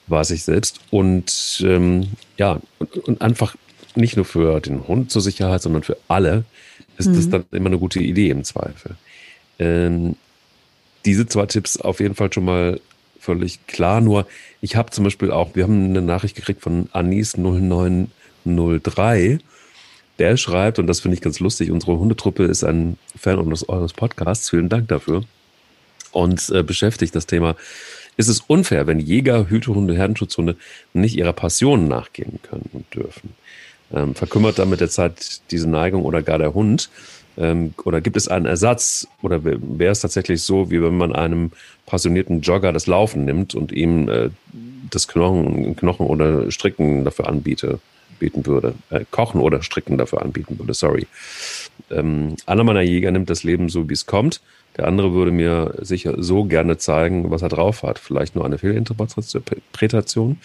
[0.08, 0.80] Weiß ich selbst.
[0.90, 3.56] Und ähm, ja, und, und einfach
[3.94, 6.44] nicht nur für den Hund zur Sicherheit, sondern für alle
[6.98, 7.16] ist mhm.
[7.16, 8.96] das dann immer eine gute Idee im Zweifel.
[9.58, 10.16] Ähm,
[11.04, 12.80] diese zwei Tipps auf jeden Fall schon mal
[13.18, 14.00] völlig klar.
[14.00, 14.26] Nur
[14.60, 17.36] ich habe zum Beispiel auch, wir haben eine Nachricht gekriegt von Anis
[18.46, 19.38] 0903.
[20.18, 23.92] Der schreibt, und das finde ich ganz lustig, unsere Hundetruppe ist ein Fan unseres, eures
[23.92, 24.48] Podcasts.
[24.48, 25.24] Vielen Dank dafür.
[26.12, 27.56] Und äh, beschäftigt das Thema.
[28.16, 30.56] Ist es unfair, wenn Jäger, Hütehunde, Herdenschutzhunde
[30.94, 33.34] nicht ihrer Passion nachgehen können und dürfen?
[33.92, 36.88] Ähm, verkümmert dann mit der Zeit diese Neigung oder gar der Hund?
[37.36, 39.06] Ähm, oder gibt es einen Ersatz?
[39.22, 41.52] Oder wäre es tatsächlich so, wie wenn man einem
[41.84, 44.30] passionierten Jogger das Laufen nimmt und ihm äh,
[44.90, 47.80] das Knochen, Knochen oder Stricken dafür anbiete,
[48.18, 48.74] bieten würde?
[48.90, 51.06] Äh, Kochen oder Stricken dafür anbieten würde, sorry.
[51.90, 54.40] Ähm, einer meiner Jäger nimmt das Leben so, wie es kommt.
[54.76, 57.98] Der andere würde mir sicher so gerne zeigen, was er drauf hat.
[57.98, 60.38] Vielleicht nur eine Fehlinterpretation.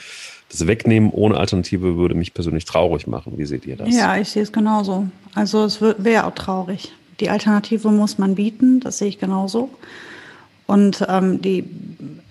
[0.50, 3.34] Das Wegnehmen ohne Alternative würde mich persönlich traurig machen.
[3.38, 3.94] Wie seht ihr das?
[3.94, 5.08] Ja, ich sehe es genauso.
[5.36, 6.92] Also es wäre auch traurig.
[7.20, 9.70] Die Alternative muss man bieten, das sehe ich genauso.
[10.66, 11.66] Und ähm, die,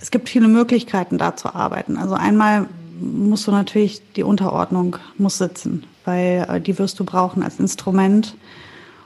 [0.00, 1.98] es gibt viele Möglichkeiten, da zu arbeiten.
[1.98, 2.68] Also einmal
[3.00, 8.36] musst du natürlich, die Unterordnung muss sitzen, weil äh, die wirst du brauchen als Instrument,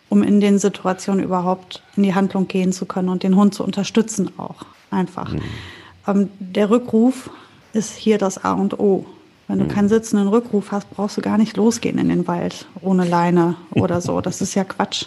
[0.08, 3.64] um in den Situationen überhaupt in die Handlung gehen zu können und den Hund zu
[3.64, 5.32] unterstützen auch einfach.
[5.32, 5.40] Mhm.
[6.06, 7.30] Ähm, der Rückruf
[7.72, 9.06] ist hier das A und O.
[9.48, 9.68] Wenn du mhm.
[9.68, 14.00] keinen sitzenden Rückruf hast, brauchst du gar nicht losgehen in den Wald ohne Leine oder
[14.00, 14.20] so.
[14.20, 15.06] Das ist ja Quatsch.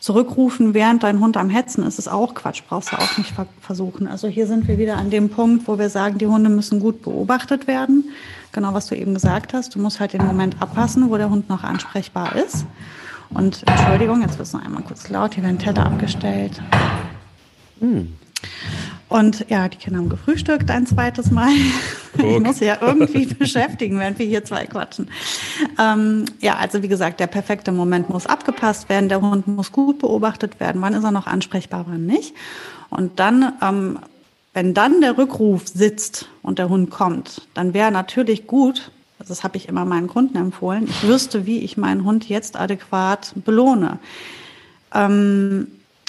[0.00, 2.62] Zurückrufen, während dein Hund am Hetzen ist, ist auch Quatsch.
[2.68, 4.06] Brauchst du auch nicht versuchen.
[4.06, 7.02] Also hier sind wir wieder an dem Punkt, wo wir sagen, die Hunde müssen gut
[7.02, 8.04] beobachtet werden.
[8.52, 9.74] Genau, was du eben gesagt hast.
[9.74, 12.64] Du musst halt den Moment abpassen, wo der Hund noch ansprechbar ist.
[13.30, 16.62] Und Entschuldigung, jetzt wird es noch einmal kurz laut, hier werden Teller abgestellt.
[17.80, 18.14] Hm.
[19.08, 21.50] Und ja, die Kinder haben gefrühstückt ein zweites Mal.
[22.16, 22.24] Guck.
[22.24, 25.10] Ich muss ja irgendwie beschäftigen, während wir hier zwei quatschen.
[25.78, 29.08] Ähm, ja, also wie gesagt, der perfekte Moment muss abgepasst werden.
[29.08, 30.82] Der Hund muss gut beobachtet werden.
[30.82, 32.34] Wann ist er noch ansprechbar, wann nicht?
[32.90, 33.98] Und dann, ähm,
[34.52, 39.42] wenn dann der Rückruf sitzt und der Hund kommt, dann wäre natürlich gut, also das
[39.42, 43.98] habe ich immer meinen Kunden empfohlen, ich wüsste, wie ich meinen Hund jetzt adäquat belohne.
[44.94, 45.68] Ähm,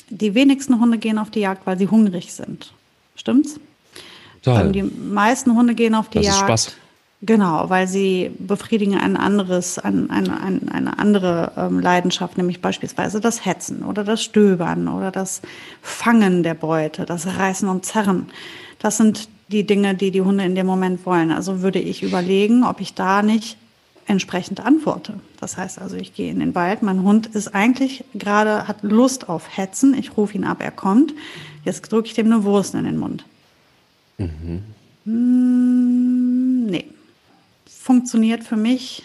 [0.09, 2.73] die wenigsten Hunde gehen auf die Jagd, weil sie hungrig sind.
[3.19, 3.59] Stimmt's?
[4.45, 6.37] Ähm, die meisten Hunde gehen auf die das Jagd.
[6.37, 6.75] Ist Spaß.
[7.21, 13.19] Genau, weil sie befriedigen ein anderes, ein, ein, ein, eine andere ähm, Leidenschaft, nämlich beispielsweise
[13.19, 15.41] das Hetzen oder das Stöbern oder das
[15.81, 18.27] Fangen der Beute, das Reißen und Zerren.
[18.79, 21.31] Das sind die Dinge, die die Hunde in dem Moment wollen.
[21.31, 23.57] Also würde ich überlegen, ob ich da nicht
[24.07, 25.15] entsprechend antworte.
[25.41, 29.27] Das heißt also, ich gehe in den Wald, mein Hund ist eigentlich gerade, hat Lust
[29.27, 31.13] auf Hetzen, ich rufe ihn ab, er kommt.
[31.65, 33.25] Jetzt drücke ich dem eine Wurst in den Mund.
[34.17, 34.63] Mhm.
[35.05, 36.85] Hm, nee.
[37.67, 39.03] Funktioniert für mich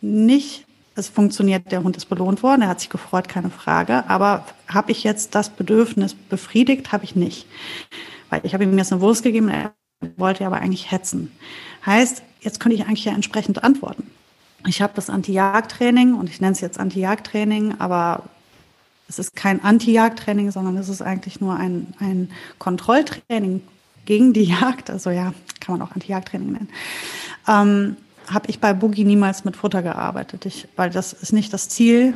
[0.00, 0.66] nicht.
[0.96, 4.08] Es funktioniert, der Hund ist belohnt worden, er hat sich gefreut, keine Frage.
[4.08, 6.92] Aber habe ich jetzt das Bedürfnis befriedigt?
[6.92, 7.46] Habe ich nicht.
[8.28, 9.72] Weil ich habe ihm jetzt eine Wurst gegeben, er
[10.16, 11.32] wollte aber eigentlich hetzen.
[11.86, 14.10] Heißt, jetzt könnte ich eigentlich ja entsprechend antworten.
[14.66, 18.24] Ich habe das Anti-Jagd-Training und ich nenne es jetzt Anti-Jagd-Training, aber
[19.10, 23.60] es ist kein Anti-Jagd-Training, sondern es ist eigentlich nur ein, ein Kontrolltraining
[24.06, 24.88] gegen die Jagd.
[24.88, 26.68] Also ja, kann man auch Anti-Jagd-Training nennen.
[27.48, 27.96] Ähm,
[28.28, 32.14] habe ich bei Boogie niemals mit Futter gearbeitet, ich, weil das ist nicht das Ziel.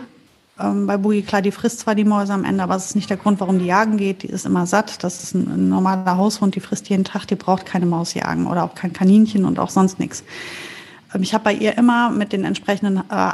[0.61, 3.11] Ähm, bei Boogie, klar, die frisst zwar die Mäuse am Ende, aber es ist nicht
[3.11, 4.23] der Grund, warum die jagen geht.
[4.23, 5.03] Die ist immer satt.
[5.03, 8.47] Das ist ein, ein normaler Haushund, die frisst jeden Tag, die braucht keine Maus jagen
[8.47, 10.23] oder auch kein Kaninchen und auch sonst nichts.
[11.13, 13.33] Ähm, ich habe bei ihr immer mit den entsprechenden äh,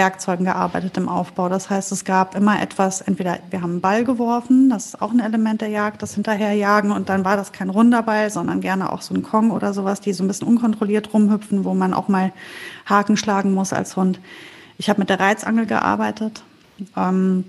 [0.00, 1.50] Werkzeugen gearbeitet im Aufbau.
[1.50, 5.10] Das heißt, es gab immer etwas, entweder wir haben einen Ball geworfen, das ist auch
[5.10, 8.94] ein Element der Jagd, das Hinterherjagen und dann war das kein runder Ball, sondern gerne
[8.94, 12.08] auch so ein Kong oder sowas, die so ein bisschen unkontrolliert rumhüpfen, wo man auch
[12.08, 12.32] mal
[12.86, 14.20] Haken schlagen muss als Hund.
[14.78, 16.44] Ich habe mit der Reizangel gearbeitet.
[16.96, 17.44] Ähm,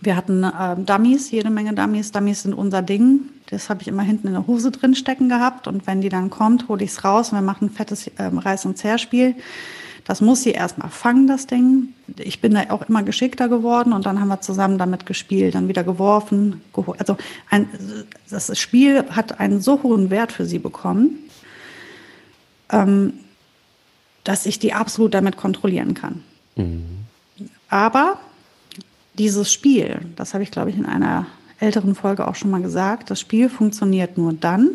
[0.00, 2.12] wir hatten äh, Dummies, jede Menge Dummies.
[2.12, 3.22] Dummies sind unser Ding.
[3.50, 5.66] Das habe ich immer hinten in der Hose drin stecken gehabt.
[5.66, 8.30] Und wenn die dann kommt, hole ich es raus und wir machen ein fettes äh,
[8.30, 9.34] Reiß- und Zehrspiel.
[10.04, 11.94] Das muss sie erstmal fangen, das Ding.
[12.18, 15.66] Ich bin da auch immer geschickter geworden und dann haben wir zusammen damit gespielt, dann
[15.68, 16.60] wieder geworfen.
[16.98, 17.16] Also
[17.48, 17.68] ein,
[18.28, 21.18] das Spiel hat einen so hohen Wert für sie bekommen,
[22.70, 23.14] ähm,
[24.24, 26.22] dass ich die absolut damit kontrollieren kann.
[26.56, 26.84] Mhm.
[27.68, 28.18] Aber
[29.14, 31.26] dieses Spiel, das habe ich, glaube ich, in einer
[31.60, 34.70] älteren Folge auch schon mal gesagt, das Spiel funktioniert nur dann,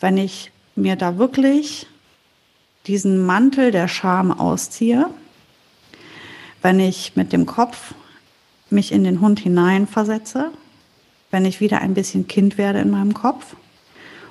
[0.00, 1.86] wenn ich mir da wirklich
[2.86, 5.06] diesen Mantel der Scham ausziehe,
[6.62, 7.94] wenn ich mit dem Kopf
[8.70, 10.50] mich in den Hund hineinversetze,
[11.30, 13.56] wenn ich wieder ein bisschen Kind werde in meinem Kopf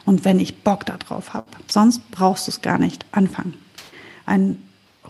[0.06, 1.48] und wenn ich Bock darauf habe.
[1.68, 3.54] Sonst brauchst du es gar nicht anfangen.
[4.26, 4.62] Ein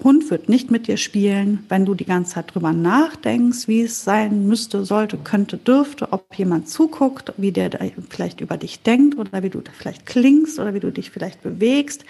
[0.03, 4.03] Hund wird nicht mit dir spielen, wenn du die ganze Zeit drüber nachdenkst, wie es
[4.03, 7.71] sein müsste, sollte, könnte, dürfte, ob jemand zuguckt, wie der
[8.09, 12.05] vielleicht über dich denkt oder wie du vielleicht klingst oder wie du dich vielleicht bewegst.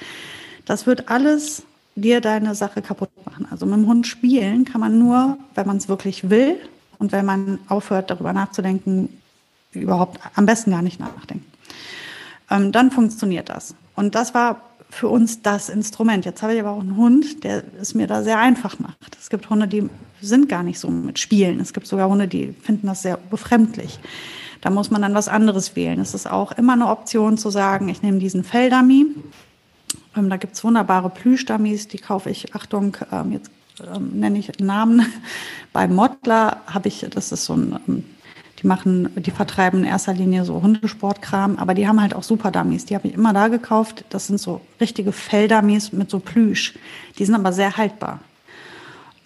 [0.69, 1.63] Das wird alles
[1.95, 3.47] dir deine Sache kaputt machen.
[3.49, 6.57] Also mit dem Hund spielen kann man nur, wenn man es wirklich will
[6.99, 9.09] und wenn man aufhört, darüber nachzudenken,
[9.71, 11.43] überhaupt am besten gar nicht nachdenken.
[12.51, 13.73] Ähm, dann funktioniert das.
[13.95, 16.25] Und das war für uns das Instrument.
[16.25, 19.17] Jetzt habe ich aber auch einen Hund, der es mir da sehr einfach macht.
[19.19, 19.89] Es gibt Hunde, die
[20.21, 21.59] sind gar nicht so mit Spielen.
[21.59, 23.97] Es gibt sogar Hunde, die finden das sehr befremdlich.
[24.61, 25.99] Da muss man dann was anderes wählen.
[25.99, 29.07] Es ist auch immer eine Option zu sagen, ich nehme diesen Feldami
[30.27, 33.51] da gibt es wunderbare Plüschdummies, die kaufe ich, Achtung, ähm, jetzt
[33.95, 35.05] ähm, nenne ich Namen.
[35.73, 38.03] Bei Mottler habe ich, das ist so ein, ähm,
[38.61, 42.51] die machen, die vertreiben in erster Linie so Hundesportkram, aber die haben halt auch super
[42.51, 42.85] Dummies.
[42.85, 44.03] Die habe ich immer da gekauft.
[44.09, 46.77] Das sind so richtige Felldummies mit so Plüsch.
[47.17, 48.19] Die sind aber sehr haltbar.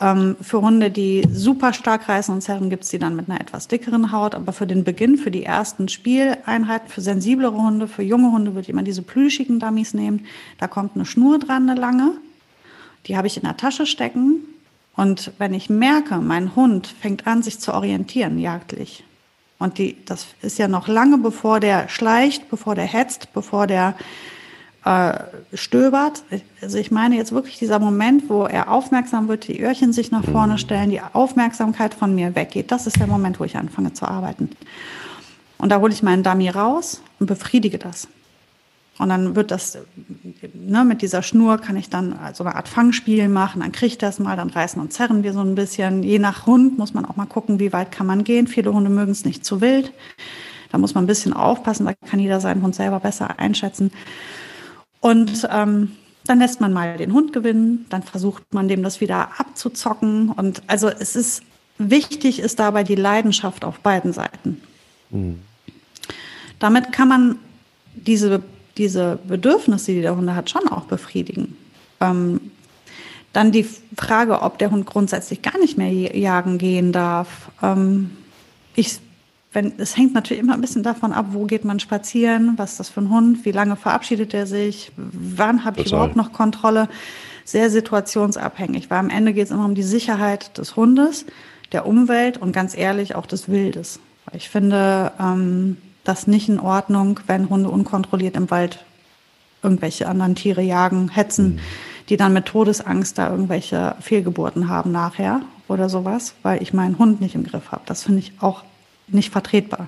[0.04, 3.40] Ähm, für Hunde, die super stark reißen und zerren, gibt es die dann mit einer
[3.40, 4.36] etwas dickeren Haut.
[4.36, 8.64] Aber für den Beginn, für die ersten Spieleinheiten, für sensiblere Hunde, für junge Hunde würde
[8.64, 10.26] ich immer diese plüschigen Dummies nehmen.
[10.60, 12.18] Da kommt eine Schnur dran, eine lange.
[13.08, 14.42] Die habe ich in der Tasche stecken.
[14.98, 19.06] Und wenn ich merke, mein Hund fängt an, sich zu orientieren, jagdlich.
[19.58, 23.96] Und die, das ist ja noch lange bevor der schleicht, bevor der hetzt, bevor der
[24.86, 25.14] äh,
[25.54, 26.24] stöbert.
[26.62, 30.26] Also ich meine jetzt wirklich dieser Moment, wo er aufmerksam wird, die Öhrchen sich nach
[30.26, 32.72] vorne stellen, die Aufmerksamkeit von mir weggeht.
[32.72, 34.50] Das ist der Moment, wo ich anfange zu arbeiten.
[35.58, 38.08] Und da hole ich meinen Dummy raus und befriedige das.
[39.00, 39.78] Und dann wird das,
[40.54, 43.98] ne, mit dieser Schnur kann ich dann so eine Art Fangspiel machen, dann kriege ich
[43.98, 46.04] das mal, dann reißen und zerren wir so ein bisschen.
[46.04, 48.48] Je nach Hund muss man auch mal gucken, wie weit kann man gehen.
[48.48, 49.94] Viele Hunde mögen es nicht zu wild.
[50.72, 53.92] Da muss man ein bisschen aufpassen, da kann jeder seinen Hund selber besser einschätzen.
[55.04, 55.92] Und ähm,
[56.26, 60.30] dann lässt man mal den Hund gewinnen, dann versucht man dem das wieder abzuzocken.
[60.30, 61.44] Und also es ist
[61.78, 64.62] wichtig, ist dabei die Leidenschaft auf beiden Seiten.
[65.10, 65.42] Mhm.
[66.58, 67.36] Damit kann man
[67.96, 68.44] diese,
[68.78, 71.58] diese Bedürfnisse, die der Hund hat, schon auch befriedigen.
[72.00, 72.40] Ähm,
[73.34, 77.52] dann die Frage, ob der Hund grundsätzlich gar nicht mehr jagen gehen darf.
[77.62, 78.12] Ähm,
[78.74, 79.02] ich
[79.54, 82.80] wenn, es hängt natürlich immer ein bisschen davon ab, wo geht man spazieren, was ist
[82.80, 86.90] das für ein Hund, wie lange verabschiedet er sich, wann habe ich überhaupt noch Kontrolle.
[87.46, 91.26] Sehr situationsabhängig, weil am Ende geht es immer um die Sicherheit des Hundes,
[91.72, 94.00] der Umwelt und ganz ehrlich auch des Wildes.
[94.32, 98.84] Ich finde ähm, das nicht in Ordnung, wenn Hunde unkontrolliert im Wald
[99.62, 101.60] irgendwelche anderen Tiere jagen, hetzen, mhm.
[102.10, 107.22] die dann mit Todesangst da irgendwelche Fehlgeburten haben nachher oder sowas, weil ich meinen Hund
[107.22, 107.84] nicht im Griff habe.
[107.86, 108.64] Das finde ich auch
[109.08, 109.88] nicht vertretbar.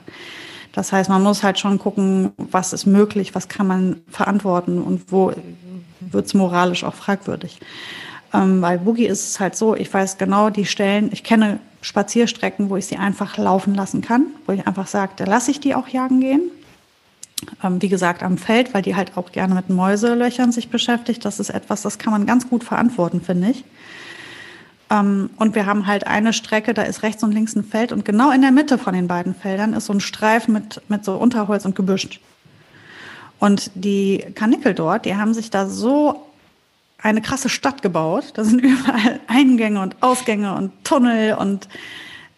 [0.74, 5.12] Das heißt, man muss halt schon gucken, was ist möglich, was kann man verantworten und
[5.12, 5.32] wo
[6.02, 7.60] wird es moralisch auch fragwürdig.
[8.34, 12.70] Ähm, bei Boogie ist es halt so, ich weiß genau die Stellen, ich kenne Spazierstrecken,
[12.70, 15.76] wo ich sie einfach laufen lassen kann, wo ich einfach sage, da lasse ich die
[15.76, 16.42] auch jagen gehen.
[17.64, 21.24] Ähm, wie gesagt, am Feld, weil die halt auch gerne mit Mäuselöchern sich beschäftigt.
[21.24, 23.64] Das ist etwas, das kann man ganz gut verantworten, finde ich.
[24.90, 28.06] Ähm, und wir haben halt eine Strecke, da ist rechts und links ein Feld und
[28.06, 31.16] genau in der Mitte von den beiden Feldern ist so ein Streifen mit, mit so
[31.16, 32.20] Unterholz und Gebüsch.
[33.40, 36.26] Und die Kanickel dort, die haben sich da so
[36.98, 38.32] eine krasse Stadt gebaut.
[38.36, 41.68] Da sind überall Eingänge und Ausgänge und Tunnel und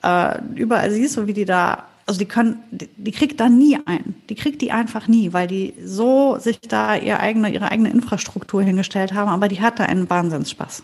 [0.04, 3.78] äh, überall siehst du, wie die da, also die können, die, die kriegt da nie
[3.86, 4.16] ein.
[4.30, 8.62] Die kriegt die einfach nie, weil die so sich da ihre eigene, ihre eigene Infrastruktur
[8.64, 10.84] hingestellt haben, aber die hat da einen Wahnsinnsspaß.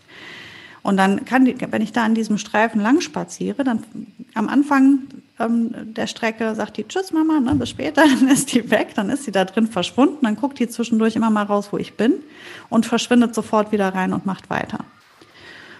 [0.83, 3.83] Und dann kann die, wenn ich da an diesem Streifen lang spaziere, dann
[4.33, 4.99] am Anfang
[5.39, 9.09] ähm, der Strecke sagt die Tschüss Mama, ne, bis später, dann ist die weg, dann
[9.09, 12.15] ist sie da drin verschwunden, dann guckt die zwischendurch immer mal raus, wo ich bin
[12.69, 14.79] und verschwindet sofort wieder rein und macht weiter.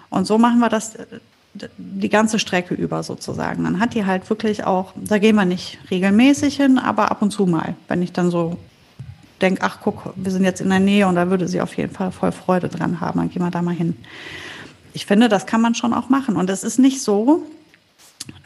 [0.10, 1.06] Und so machen wir das äh,
[1.78, 3.64] die ganze Strecke über sozusagen.
[3.66, 7.32] Dann hat die halt wirklich auch, da gehen wir nicht regelmäßig hin, aber ab und
[7.32, 8.58] zu mal, wenn ich dann so
[9.42, 11.94] denke, ach guck, wir sind jetzt in der Nähe und da würde sie auf jeden
[11.94, 13.98] Fall voll Freude dran haben, dann gehen wir da mal hin
[14.94, 16.36] ich finde, das kann man schon auch machen.
[16.36, 17.44] Und es ist nicht so,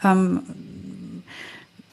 [0.02, 0.42] ähm,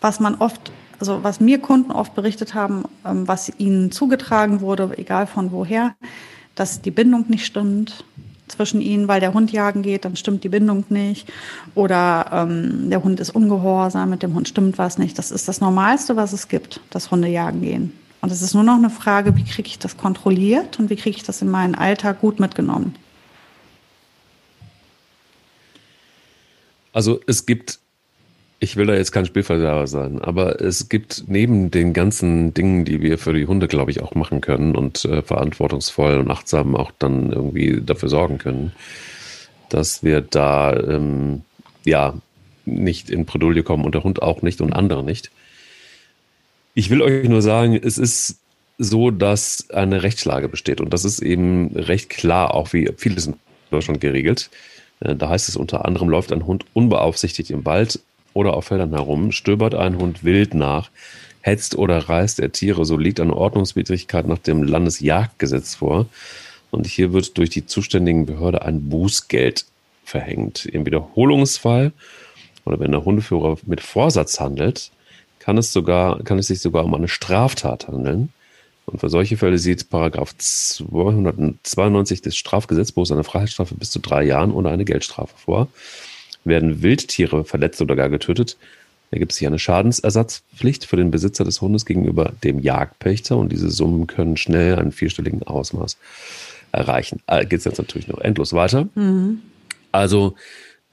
[0.02, 4.98] was man oft, also was mir Kunden oft berichtet haben, ähm, was ihnen zugetragen wurde,
[4.98, 5.96] egal von woher,
[6.56, 8.06] dass die Bindung nicht stimmt
[8.48, 11.32] zwischen ihnen, weil der Hund jagen geht, dann stimmt die Bindung nicht.
[11.74, 15.18] Oder ähm, der Hund ist ungehorsam, mit dem Hund stimmt was nicht.
[15.18, 17.92] Das ist das Normalste, was es gibt, dass Hunde jagen gehen.
[18.22, 21.18] Und es ist nur noch eine Frage, wie kriege ich das kontrolliert und wie kriege
[21.18, 22.96] ich das in meinen Alltag gut mitgenommen.
[26.96, 27.80] Also es gibt,
[28.62, 33.02] ich will da jetzt kein Spielverderber sein, aber es gibt neben den ganzen Dingen, die
[33.02, 36.92] wir für die Hunde, glaube ich, auch machen können und äh, verantwortungsvoll und achtsam auch
[36.98, 38.72] dann irgendwie dafür sorgen können,
[39.68, 41.42] dass wir da ähm,
[41.84, 42.14] ja
[42.64, 45.32] nicht in Bredouille kommen und der Hund auch nicht und andere nicht.
[46.76, 48.40] Ich will euch nur sagen, es ist
[48.78, 53.36] so, dass eine Rechtslage besteht und das ist eben recht klar, auch wie vieles in
[53.70, 54.50] Deutschland geregelt.
[55.00, 58.00] Äh, da heißt es unter anderem, läuft ein Hund unbeaufsichtigt im Wald
[58.34, 60.90] oder auf Feldern herum, stöbert ein Hund wild nach,
[61.42, 66.08] hetzt oder reißt er Tiere, so liegt eine Ordnungswidrigkeit nach dem Landesjagdgesetz vor.
[66.72, 69.66] Und hier wird durch die zuständigen Behörde ein Bußgeld
[70.04, 70.66] verhängt.
[70.66, 71.94] Im Wiederholungsfall
[72.66, 74.92] oder wenn der Hundeführer mit Vorsatz handelt,
[75.40, 78.34] kann es sogar, kann es sich sogar um eine Straftat handeln.
[78.86, 84.52] Und für solche Fälle sieht Paragraph 292 des Strafgesetzbuchs eine Freiheitsstrafe bis zu drei Jahren
[84.52, 85.68] oder eine Geldstrafe vor.
[86.44, 88.58] Werden Wildtiere verletzt oder gar getötet,
[89.10, 94.08] ergibt sich eine Schadensersatzpflicht für den Besitzer des Hundes gegenüber dem Jagdpächter und diese Summen
[94.08, 95.98] können schnell einen vierstelligen Ausmaß
[96.72, 97.22] erreichen.
[97.28, 98.88] Äh, Geht es jetzt natürlich noch endlos weiter.
[98.96, 99.42] Mhm.
[99.92, 100.36] Also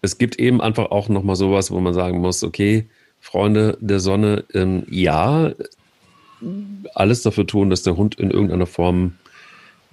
[0.00, 2.88] es gibt eben einfach auch nochmal sowas, wo man sagen muss, okay,
[3.20, 5.52] Freunde der Sonne, ähm, ja,
[6.94, 9.14] alles dafür tun, dass der Hund in irgendeiner Form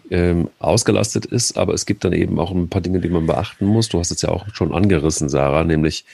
[0.09, 1.57] ähm, ausgelastet ist.
[1.57, 3.89] Aber es gibt dann eben auch ein paar Dinge, die man beachten muss.
[3.89, 6.05] Du hast es ja auch schon angerissen, Sarah, nämlich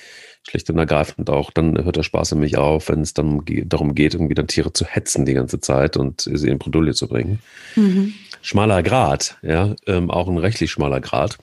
[0.47, 4.14] schlicht und ergreifend auch, dann hört der Spaß nämlich auf, wenn es dann darum geht,
[4.14, 7.39] irgendwie dann Tiere zu hetzen die ganze Zeit und sie in Bredouille zu bringen.
[7.76, 8.14] Mhm.
[8.41, 11.39] Schmaler Grad, ja, ähm, auch ein rechtlich schmaler Grad.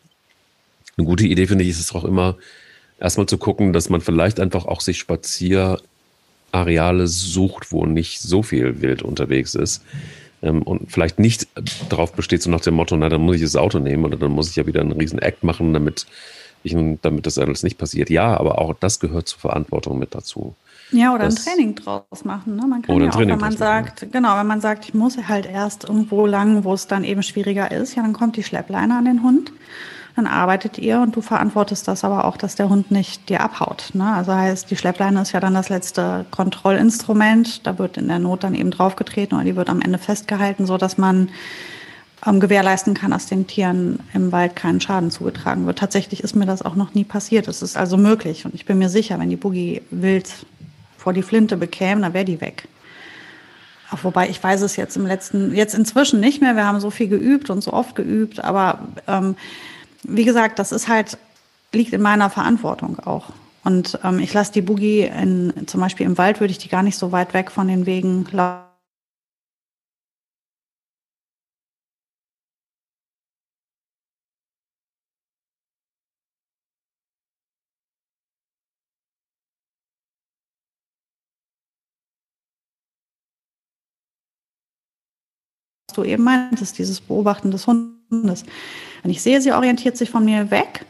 [0.97, 2.37] Eine gute Idee finde ich ist es auch immer,
[3.01, 5.81] erstmal zu gucken, dass man vielleicht einfach auch sich Spazier
[6.53, 9.83] Areale sucht, wo nicht so viel Wild unterwegs ist.
[10.43, 11.49] ähm, und vielleicht nicht
[11.89, 14.33] darauf besteht, so nach dem Motto, na, dann muss ich das Auto nehmen oder dann
[14.33, 16.07] muss ich ja wieder einen riesen Act machen, damit
[16.65, 18.11] ich, damit das alles nicht passiert.
[18.11, 20.55] Ja, aber auch das gehört zur Verantwortung mit dazu.
[20.91, 22.57] Ja, oder das, ein Training draus machen.
[22.57, 22.67] Ne?
[22.67, 24.13] Man kann ja auch, wenn man sagt, machen.
[24.13, 27.71] genau, wenn man sagt, ich muss halt erst irgendwo lang, wo es dann eben schwieriger
[27.71, 29.53] ist, ja, dann kommt die Schleppleine an den Hund
[30.15, 33.91] dann arbeitet ihr und du verantwortest das aber auch, dass der Hund nicht dir abhaut.
[33.95, 34.13] Ne?
[34.13, 37.67] Also heißt, die Schleppleine ist ja dann das letzte Kontrollinstrument.
[37.67, 40.77] Da wird in der Not dann eben draufgetreten oder die wird am Ende festgehalten, so
[40.77, 41.31] dass man
[42.27, 45.79] ähm, gewährleisten kann, dass den Tieren im Wald keinen Schaden zugetragen wird.
[45.79, 47.49] Tatsächlich ist mir das auch noch nie passiert.
[47.49, 50.31] Es ist also möglich und ich bin mir sicher, wenn die Boogie wild
[50.99, 52.69] vor die Flinte bekäme, dann wäre die weg.
[53.91, 56.55] Auch wobei ich weiß es jetzt im letzten, jetzt inzwischen nicht mehr.
[56.55, 59.37] Wir haben so viel geübt und so oft geübt, aber ähm,
[60.03, 61.19] wie gesagt, das ist halt,
[61.73, 63.27] liegt in meiner Verantwortung auch.
[63.65, 66.83] Und ähm, ich lasse die Boogie in, zum Beispiel im Wald, würde ich die gar
[66.83, 68.72] nicht so weit weg von den Wegen laufen.
[85.93, 88.45] Du eben meintest, dieses Beobachten des Hundes.
[89.03, 90.87] Wenn ich sehe, sie orientiert sich von mir weg,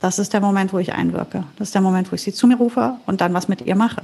[0.00, 1.44] das ist der Moment, wo ich einwirke.
[1.56, 3.76] Das ist der Moment, wo ich sie zu mir rufe und dann was mit ihr
[3.76, 4.02] mache.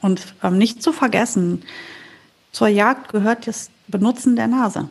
[0.00, 1.62] Und ähm, nicht zu vergessen,
[2.52, 4.88] zur Jagd gehört das Benutzen der Nase.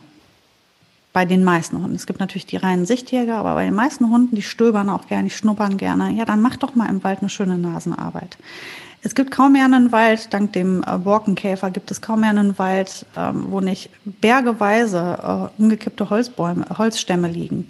[1.12, 1.96] Bei den meisten Hunden.
[1.96, 5.24] Es gibt natürlich die reinen Sichtjäger, aber bei den meisten Hunden, die stöbern auch gerne,
[5.24, 6.12] die schnuppern gerne.
[6.12, 8.36] Ja, dann mach doch mal im Wald eine schöne Nasenarbeit.
[9.02, 12.58] Es gibt kaum mehr einen Wald, dank dem äh, Borkenkäfer gibt es kaum mehr einen
[12.58, 17.68] Wald, ähm, wo nicht bergeweise äh, umgekippte Holzbäume, Holzstämme liegen.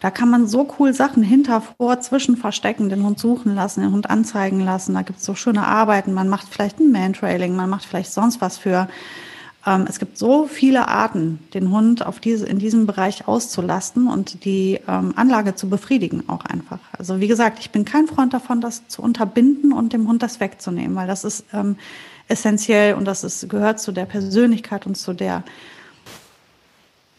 [0.00, 3.92] Da kann man so cool Sachen hinter, vor, zwischen verstecken, den Hund suchen lassen, den
[3.92, 4.94] Hund anzeigen lassen.
[4.94, 6.12] Da gibt es so schöne Arbeiten.
[6.12, 8.88] Man macht vielleicht ein Mantrailing, man macht vielleicht sonst was für
[9.66, 14.44] ähm, es gibt so viele Arten, den Hund auf diese, in diesem Bereich auszulasten und
[14.44, 16.80] die ähm, Anlage zu befriedigen auch einfach.
[16.98, 20.40] Also wie gesagt, ich bin kein Freund davon, das zu unterbinden und dem Hund das
[20.40, 21.76] wegzunehmen, weil das ist ähm,
[22.28, 25.42] essentiell und das ist, gehört zu der Persönlichkeit und zu der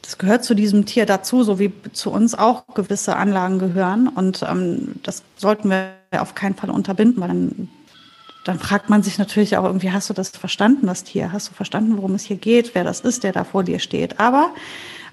[0.02, 4.08] das gehört zu diesem Tier dazu, so wie zu uns auch gewisse Anlagen gehören.
[4.08, 7.70] Und ähm, das sollten wir auf keinen Fall unterbinden, weil dann
[8.46, 11.32] dann fragt man sich natürlich auch irgendwie, hast du das verstanden, das Tier?
[11.32, 14.20] Hast du verstanden, worum es hier geht, wer das ist, der da vor dir steht?
[14.20, 14.54] Aber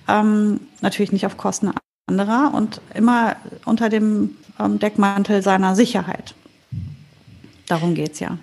[0.07, 1.73] ähm, natürlich nicht auf Kosten
[2.07, 6.35] anderer und immer unter dem ähm, Deckmantel seiner Sicherheit.
[7.67, 8.37] Darum geht's ja.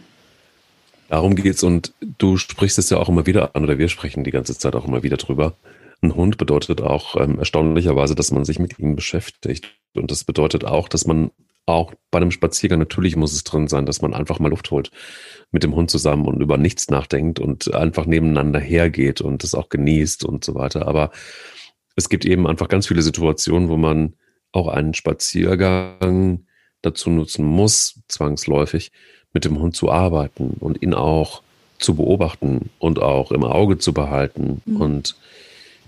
[1.08, 4.32] Darum geht's und du sprichst es ja auch immer wieder an oder wir sprechen die
[4.32, 5.56] ganze Zeit auch immer wieder drüber.
[6.02, 9.70] Ein Hund bedeutet auch ähm, erstaunlicherweise, dass man sich mit ihm beschäftigt.
[9.94, 11.30] Und das bedeutet auch, dass man
[11.66, 14.92] auch bei einem Spaziergang, natürlich muss es drin sein, dass man einfach mal Luft holt
[15.52, 19.70] mit dem Hund zusammen und über nichts nachdenkt und einfach nebeneinander hergeht und das auch
[19.70, 20.88] genießt und so weiter.
[20.88, 21.12] Aber
[21.96, 24.16] es gibt eben einfach ganz viele Situationen, wo man
[24.52, 26.46] auch einen Spaziergang
[26.82, 28.92] dazu nutzen muss, zwangsläufig,
[29.34, 31.44] mit dem Hund zu arbeiten und ihn auch
[31.78, 34.76] zu beobachten und auch im Auge zu behalten mhm.
[34.78, 35.16] und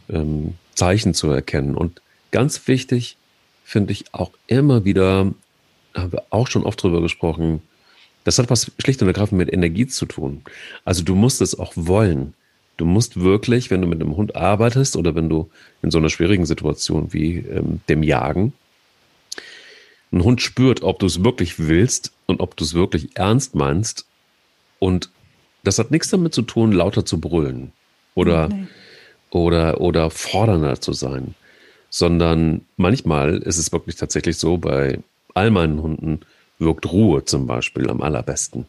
[0.10, 1.76] ähm, Zeichen zu erkennen.
[1.76, 2.02] Und
[2.32, 3.18] ganz wichtig
[3.64, 5.34] finde ich auch immer wieder
[5.94, 7.62] haben wir auch schon oft drüber gesprochen.
[8.24, 10.42] Das hat was schlicht und ergreifend mit Energie zu tun.
[10.86, 12.34] Also du musst es auch wollen.
[12.78, 15.50] Du musst wirklich, wenn du mit einem Hund arbeitest oder wenn du
[15.82, 18.54] in so einer schwierigen Situation wie ähm, dem Jagen,
[20.12, 24.06] ein Hund spürt, ob du es wirklich willst und ob du es wirklich ernst meinst.
[24.80, 25.10] Und
[25.64, 27.72] das hat nichts damit zu tun, lauter zu brüllen
[28.16, 28.68] oder, nee.
[29.30, 31.36] oder, oder fordernder zu sein,
[31.90, 35.00] sondern manchmal ist es wirklich tatsächlich so bei
[35.34, 36.22] all meinen Hunden
[36.60, 38.66] wirkt Ruhe zum Beispiel am allerbesten.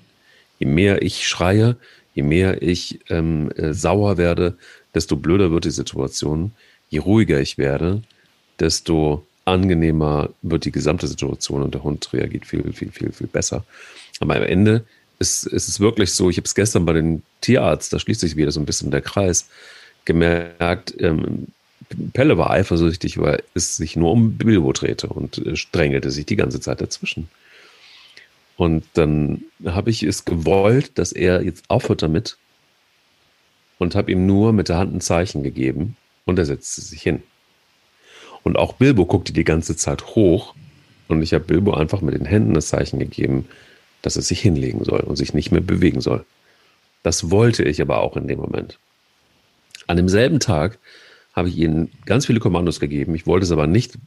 [0.59, 1.77] Je mehr ich schreie,
[2.15, 4.57] je mehr ich ähm, äh, sauer werde,
[4.95, 6.53] desto blöder wird die Situation.
[6.89, 8.03] Je ruhiger ich werde,
[8.59, 13.65] desto angenehmer wird die gesamte Situation und der Hund reagiert viel, viel, viel, viel besser.
[14.21, 14.85] Aber am Ende
[15.19, 18.37] ist, ist es wirklich so, ich habe es gestern bei den Tierarzt, da schließt sich
[18.37, 19.49] wieder so ein bisschen der Kreis,
[20.05, 21.49] gemerkt, ähm,
[22.13, 26.37] Pelle war eifersüchtig, weil es sich nur um Bilbo drehte und äh, strängelte sich die
[26.37, 27.29] ganze Zeit dazwischen.
[28.57, 32.37] Und dann habe ich es gewollt, dass er jetzt aufhört damit
[33.79, 37.23] und habe ihm nur mit der Hand ein Zeichen gegeben und er setzte sich hin.
[38.43, 40.55] Und auch Bilbo guckte die ganze Zeit hoch
[41.09, 43.49] und ich habe Bilbo einfach mit den Händen das Zeichen gegeben,
[44.03, 46.25] dass er sich hinlegen soll und sich nicht mehr bewegen soll.
[47.03, 48.79] Das wollte ich aber auch in dem Moment.
[49.87, 50.79] An demselben Tag
[51.33, 53.15] habe ich ihnen ganz viele Kommandos gegeben.
[53.15, 53.99] Ich wollte es aber nicht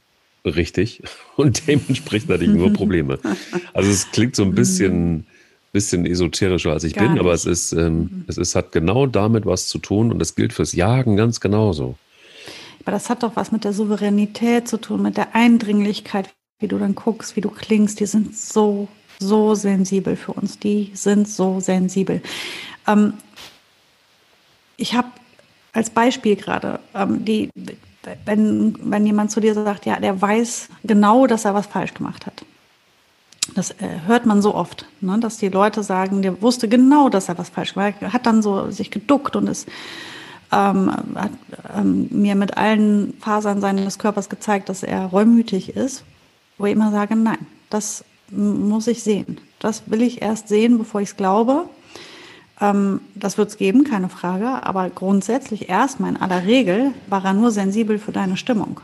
[0.44, 1.02] richtig
[1.36, 3.18] und dementsprechend hatte ich nur Probleme.
[3.72, 5.26] Also es klingt so ein bisschen
[5.76, 7.20] bisschen esoterischer als ich Gar bin, nicht.
[7.20, 8.24] aber es ist, ähm, mhm.
[8.28, 11.96] es ist, hat genau damit was zu tun und das gilt fürs Jagen ganz genauso.
[12.80, 16.78] Aber das hat doch was mit der Souveränität zu tun, mit der Eindringlichkeit, wie du
[16.78, 18.00] dann guckst, wie du klingst.
[18.00, 20.58] Die sind so, so sensibel für uns.
[20.58, 22.22] Die sind so sensibel.
[22.86, 23.12] Ähm,
[24.78, 25.08] ich habe
[25.76, 27.50] als Beispiel gerade, ähm, die,
[28.24, 32.26] wenn, wenn jemand zu dir sagt, ja, der weiß genau, dass er was falsch gemacht
[32.26, 32.44] hat.
[33.54, 37.28] Das äh, hört man so oft, ne, dass die Leute sagen, der wusste genau, dass
[37.28, 39.68] er was falsch gemacht hat, hat dann so sich geduckt und ist
[40.52, 41.32] ähm, hat
[41.76, 46.04] ähm, mir mit allen Fasern seines Körpers gezeigt, dass er reumütig ist,
[46.58, 49.38] wo ich immer sage, nein, das muss ich sehen.
[49.58, 51.68] Das will ich erst sehen, bevor ich es glaube.
[52.60, 54.64] Ähm, das wird es geben, keine Frage.
[54.64, 58.80] Aber grundsätzlich erstmal in aller Regel war er nur sensibel für deine Stimmung.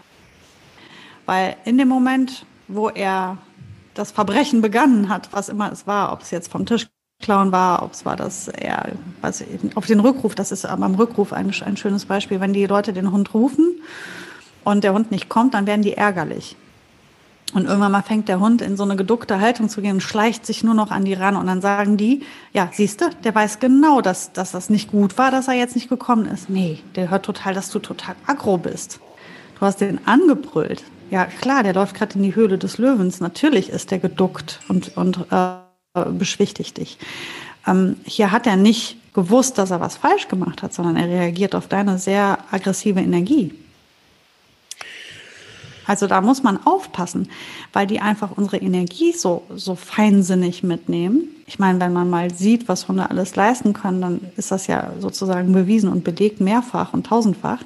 [1.26, 3.38] Weil in dem Moment, wo er
[3.94, 6.88] das Verbrechen begangen hat, was immer es war, ob es jetzt vom Tisch
[7.20, 9.44] klauen war, ob es war, dass er also
[9.76, 12.92] auf den Rückruf, das ist aber am Rückruf ein, ein schönes Beispiel, wenn die Leute
[12.92, 13.80] den Hund rufen
[14.64, 16.56] und der Hund nicht kommt, dann werden die ärgerlich.
[17.54, 20.46] Und irgendwann mal fängt der Hund in so eine geduckte Haltung zu gehen und schleicht
[20.46, 21.36] sich nur noch an die ran.
[21.36, 22.22] Und dann sagen die,
[22.52, 25.74] ja, siehst du, der weiß genau, dass, dass das nicht gut war, dass er jetzt
[25.74, 26.48] nicht gekommen ist.
[26.48, 29.00] Nee, der hört total, dass du total aggro bist.
[29.58, 30.82] Du hast den angebrüllt.
[31.10, 33.20] Ja, klar, der läuft gerade in die Höhle des Löwens.
[33.20, 36.98] Natürlich ist der geduckt und, und äh, beschwichtigt dich.
[37.66, 41.54] Ähm, hier hat er nicht gewusst, dass er was falsch gemacht hat, sondern er reagiert
[41.54, 43.52] auf deine sehr aggressive Energie.
[45.86, 47.28] Also da muss man aufpassen,
[47.72, 51.28] weil die einfach unsere Energie so, so feinsinnig mitnehmen.
[51.46, 54.92] Ich meine, wenn man mal sieht, was Hunde alles leisten können, dann ist das ja
[55.00, 57.62] sozusagen bewiesen und belegt mehrfach und tausendfach.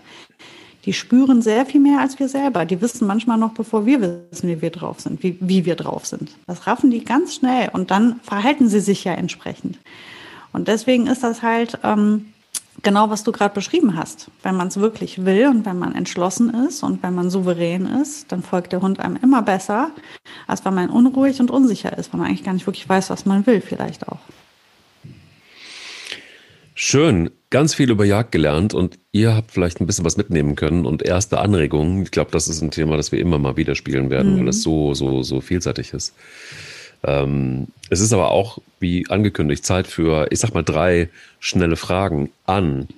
[0.86, 2.64] Die spüren sehr viel mehr als wir selber.
[2.64, 4.00] Die wissen manchmal noch, bevor wir
[4.30, 6.30] wissen, wie wir drauf sind, wie, wie wir drauf sind.
[6.46, 9.78] Das raffen die ganz schnell und dann verhalten sie sich ja entsprechend.
[10.52, 12.32] Und deswegen ist das halt ähm,
[12.82, 14.30] genau, was du gerade beschrieben hast.
[14.42, 18.30] Wenn man es wirklich will und wenn man entschlossen ist und wenn man souverän ist,
[18.32, 19.90] dann folgt der Hund einem immer besser,
[20.46, 23.26] als wenn man unruhig und unsicher ist, weil man eigentlich gar nicht wirklich weiß, was
[23.26, 24.18] man will, vielleicht auch.
[26.78, 30.84] Schön, ganz viel über Jagd gelernt und ihr habt vielleicht ein bisschen was mitnehmen können
[30.84, 32.02] und erste Anregungen.
[32.02, 34.40] Ich glaube, das ist ein Thema, das wir immer mal wieder spielen werden, mhm.
[34.40, 36.14] weil es so, so, so vielseitig ist.
[37.04, 41.08] Ähm, es ist aber auch, wie angekündigt, Zeit für, ich sag mal, drei
[41.40, 42.88] schnelle Fragen an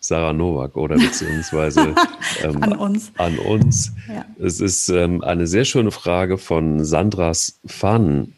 [0.00, 1.94] Sarah Nowak oder beziehungsweise
[2.42, 3.12] ähm, an uns.
[3.18, 3.92] An uns.
[4.08, 4.24] Ja.
[4.44, 8.34] Es ist ähm, eine sehr schöne Frage von Sandras Fahnen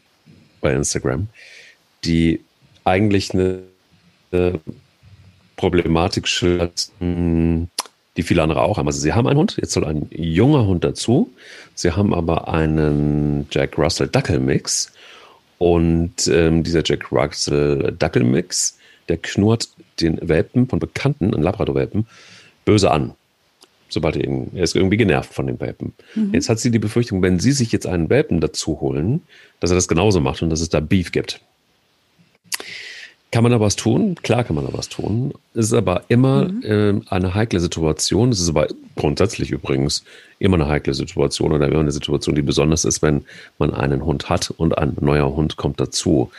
[0.61, 1.27] bei Instagram,
[2.03, 2.41] die
[2.83, 3.63] eigentlich eine
[5.55, 8.87] Problematik schildert, die viele andere auch haben.
[8.87, 11.31] Also sie haben einen Hund, jetzt soll ein junger Hund dazu.
[11.73, 14.91] Sie haben aber einen Jack Russell Dackel Mix
[15.57, 18.77] und ähm, dieser Jack Russell Dackel Mix,
[19.07, 22.07] der knurrt den Welpen von Bekannten, einen Labrador-Welpen,
[22.65, 23.13] böse an.
[23.87, 25.93] Sobald er ihn, er ist irgendwie genervt von dem Welpen.
[26.15, 26.33] Mhm.
[26.33, 29.21] Jetzt hat sie die Befürchtung, wenn sie sich jetzt einen Welpen dazu holen,
[29.59, 31.39] dass er das genauso macht und dass es da Beef gibt.
[33.35, 34.15] Kann man da was tun?
[34.23, 35.33] Klar kann man da was tun.
[35.53, 36.63] Es ist aber immer mhm.
[36.63, 38.29] äh, eine heikle Situation.
[38.29, 40.05] Es ist aber grundsätzlich übrigens
[40.39, 43.25] immer eine heikle Situation oder immer eine Situation, die besonders ist, wenn
[43.57, 46.31] man einen Hund hat und ein neuer Hund kommt dazu.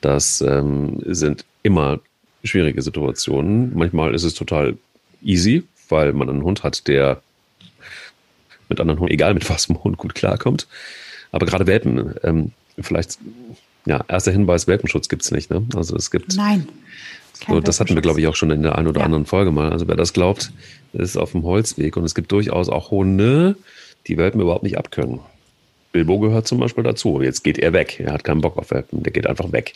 [0.00, 1.98] Das ähm, sind immer
[2.44, 3.76] schwierige Situationen.
[3.76, 4.76] Manchmal ist es total
[5.24, 7.22] easy, weil man einen Hund hat, der
[8.68, 10.68] mit anderen Hunden, egal mit was, Hund gut klarkommt.
[11.32, 13.18] Aber gerade Welpen, ähm, vielleicht
[13.86, 15.50] ja, erster Hinweis, Welpenschutz gibt es nicht.
[15.50, 15.64] Ne?
[15.74, 16.36] Also es gibt.
[16.36, 16.68] Nein.
[17.46, 19.04] So, das hatten wir, glaube ich, auch schon in der einen oder ja.
[19.04, 19.70] anderen Folge mal.
[19.70, 20.52] Also wer das glaubt,
[20.92, 21.96] ist auf dem Holzweg.
[21.96, 23.56] Und es gibt durchaus auch Hunde,
[24.06, 25.20] die Welpen überhaupt nicht abkönnen.
[25.92, 27.20] Bilbo gehört zum Beispiel dazu.
[27.22, 28.00] Jetzt geht er weg.
[28.00, 29.02] Er hat keinen Bock auf Welpen.
[29.02, 29.74] Der geht einfach weg.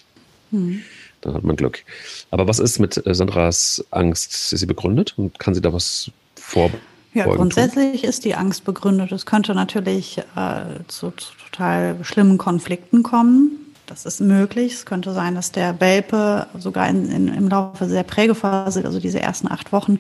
[0.51, 0.83] Hm.
[1.21, 1.85] Dann hat man Glück.
[2.31, 4.53] Aber was ist mit äh, Sandras Angst?
[4.53, 5.15] Ist sie begründet?
[5.17, 6.71] Und kann sie da was vor?
[7.13, 8.11] Ja, grundsätzlich tun?
[8.11, 9.13] ist die Angst begründet.
[9.13, 14.74] Es könnte natürlich äh, zu, zu total schlimmen Konflikten kommen das ist möglich.
[14.74, 19.20] Es könnte sein, dass der Welpe sogar in, in, im Laufe der Prägephase, also diese
[19.20, 19.99] ersten acht Wochen,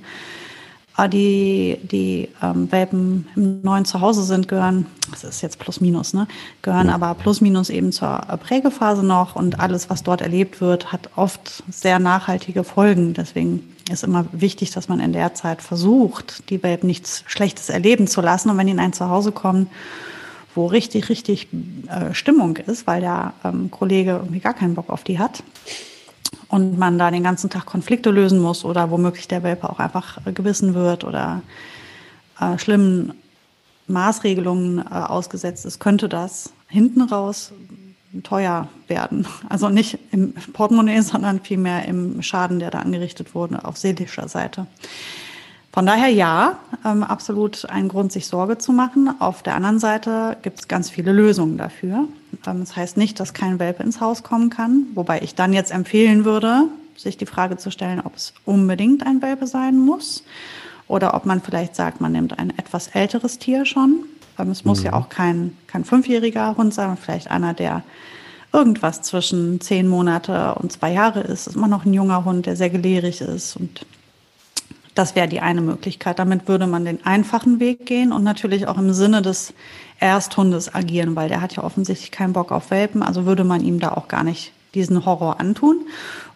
[0.96, 6.14] äh, die, die ähm, Welpen im neuen Zuhause sind, gehören, das ist jetzt plus minus,
[6.14, 6.28] ne,
[6.62, 6.94] gehören ja.
[6.94, 11.64] aber plus minus eben zur Prägephase noch und alles, was dort erlebt wird, hat oft
[11.68, 13.12] sehr nachhaltige Folgen.
[13.14, 18.06] Deswegen ist immer wichtig, dass man in der Zeit versucht, die Welpen nichts Schlechtes erleben
[18.06, 19.66] zu lassen und wenn die in ein Zuhause kommen,
[20.54, 21.48] wo richtig, richtig
[21.88, 25.42] äh, Stimmung ist, weil der ähm, Kollege irgendwie gar keinen Bock auf die hat
[26.48, 30.24] und man da den ganzen Tag Konflikte lösen muss oder womöglich der Welpe auch einfach
[30.26, 31.42] äh, gebissen wird oder
[32.40, 33.14] äh, schlimmen
[33.86, 37.52] Maßregelungen äh, ausgesetzt ist, könnte das hinten raus
[38.22, 39.26] teuer werden.
[39.48, 44.66] Also nicht im Portemonnaie, sondern vielmehr im Schaden, der da angerichtet wurde, auf seelischer Seite.
[45.72, 49.14] Von daher ja, ähm, absolut ein Grund, sich Sorge zu machen.
[49.20, 52.08] Auf der anderen Seite gibt es ganz viele Lösungen dafür.
[52.46, 55.70] Ähm, das heißt nicht, dass kein Welpe ins Haus kommen kann, wobei ich dann jetzt
[55.70, 56.64] empfehlen würde,
[56.96, 60.24] sich die Frage zu stellen, ob es unbedingt ein Welpe sein muss
[60.88, 64.04] oder ob man vielleicht sagt, man nimmt ein etwas älteres Tier schon.
[64.38, 64.86] Ähm, es muss mhm.
[64.86, 67.84] ja auch kein, kein fünfjähriger Hund sein, vielleicht einer, der
[68.52, 71.46] irgendwas zwischen zehn Monate und zwei Jahre ist.
[71.46, 73.86] Das ist immer noch ein junger Hund, der sehr gelehrig ist und
[74.94, 76.18] das wäre die eine Möglichkeit.
[76.18, 79.54] Damit würde man den einfachen Weg gehen und natürlich auch im Sinne des
[80.00, 83.80] Ersthundes agieren, weil der hat ja offensichtlich keinen Bock auf Welpen, also würde man ihm
[83.80, 85.80] da auch gar nicht diesen Horror antun.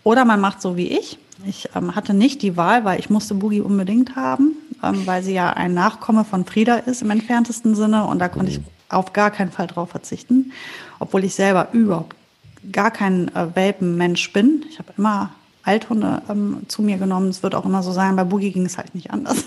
[0.02, 1.18] Oder man macht so wie ich.
[1.46, 4.52] Ich ähm, hatte nicht die Wahl, weil ich musste Boogie unbedingt haben,
[4.82, 8.52] ähm, weil sie ja ein Nachkomme von Frieda ist im entferntesten Sinne und da konnte
[8.52, 10.52] ich auf gar keinen Fall drauf verzichten,
[10.98, 12.14] obwohl ich selber überhaupt
[12.70, 14.64] gar kein äh, Welpenmensch bin.
[14.70, 15.30] Ich habe immer
[15.64, 17.28] Althunde ähm, zu mir genommen.
[17.28, 19.44] Es wird auch immer so sein, bei Boogie ging es halt nicht anders.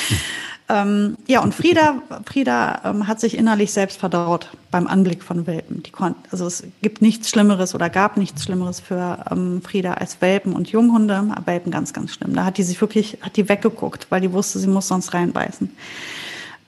[0.68, 5.82] ähm, ja, und Frieda, Frieda ähm, hat sich innerlich selbst verdaut beim Anblick von Welpen.
[5.82, 5.92] Die
[6.30, 10.68] also es gibt nichts Schlimmeres oder gab nichts Schlimmeres für ähm, Frieda als Welpen und
[10.68, 11.28] Junghunde.
[11.44, 12.34] Welpen ganz, ganz schlimm.
[12.34, 15.70] Da hat die sich wirklich, hat die weggeguckt, weil die wusste, sie muss sonst reinbeißen.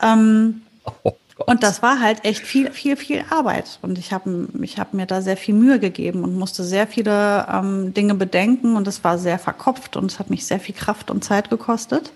[0.02, 0.62] Ähm,
[1.02, 1.12] oh.
[1.46, 3.78] Und das war halt echt viel, viel, viel Arbeit.
[3.82, 7.46] Und ich habe ich hab mir da sehr viel Mühe gegeben und musste sehr viele
[7.50, 8.76] ähm, Dinge bedenken.
[8.76, 12.12] Und es war sehr verkopft und es hat mich sehr viel Kraft und Zeit gekostet.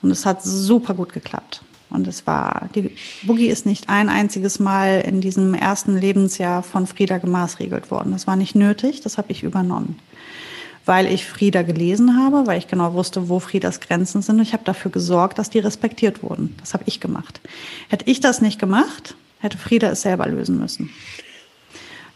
[0.00, 1.62] Und es hat super gut geklappt.
[1.90, 6.86] Und es war, die Boogie ist nicht ein einziges Mal in diesem ersten Lebensjahr von
[6.86, 8.12] Frieda gemaßregelt worden.
[8.12, 10.00] Das war nicht nötig, das habe ich übernommen
[10.86, 14.40] weil ich Frieda gelesen habe, weil ich genau wusste, wo Friedas Grenzen sind.
[14.40, 16.54] Ich habe dafür gesorgt, dass die respektiert wurden.
[16.60, 17.40] Das habe ich gemacht.
[17.88, 20.90] Hätte ich das nicht gemacht, hätte Frieda es selber lösen müssen.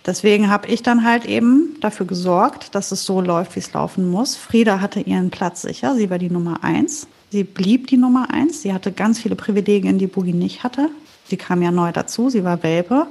[0.07, 4.11] Deswegen habe ich dann halt eben dafür gesorgt, dass es so läuft, wie es laufen
[4.11, 4.37] muss.
[4.37, 5.95] Frieda hatte ihren Platz sicher.
[5.97, 7.07] Sie war die Nummer eins.
[7.31, 8.63] Sie blieb die Nummer eins.
[8.63, 10.89] Sie hatte ganz viele Privilegien, die Boogie nicht hatte.
[11.27, 12.31] Sie kam ja neu dazu.
[12.31, 13.07] Sie war Welpe.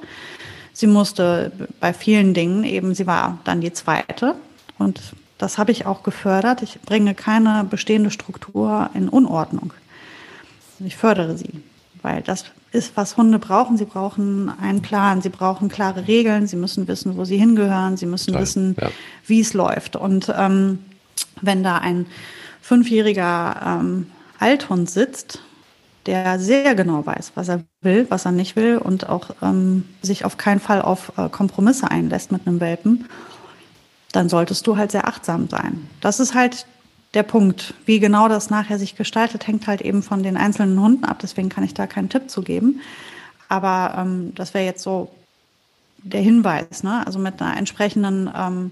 [0.74, 4.36] Sie musste bei vielen Dingen eben, sie war dann die zweite.
[4.78, 5.00] Und
[5.38, 6.62] das habe ich auch gefördert.
[6.62, 9.74] Ich bringe keine bestehende Struktur in Unordnung.
[10.80, 11.62] Ich fördere sie,
[12.02, 13.78] weil das ist, was Hunde brauchen.
[13.78, 18.06] Sie brauchen einen Plan, sie brauchen klare Regeln, sie müssen wissen, wo sie hingehören, sie
[18.06, 18.90] müssen Klar, wissen, ja.
[19.26, 19.96] wie es läuft.
[19.96, 20.80] Und ähm,
[21.42, 22.08] wenn da ein
[22.62, 25.42] fünfjähriger ähm, Althund sitzt,
[26.06, 30.26] der sehr genau weiß, was er will, was er nicht will und auch ähm, sich
[30.26, 33.06] auf keinen Fall auf äh, Kompromisse einlässt mit einem Welpen
[34.12, 35.88] dann solltest du halt sehr achtsam sein.
[36.02, 36.66] Das ist halt
[37.14, 37.74] der Punkt.
[37.86, 41.20] Wie genau das nachher sich gestaltet, hängt halt eben von den einzelnen Hunden ab.
[41.22, 42.82] Deswegen kann ich da keinen Tipp zu geben.
[43.50, 45.10] Aber ähm, das wäre jetzt so
[46.04, 46.84] der Hinweis.
[46.84, 47.06] Ne?
[47.06, 48.72] Also mit einer entsprechenden, ähm,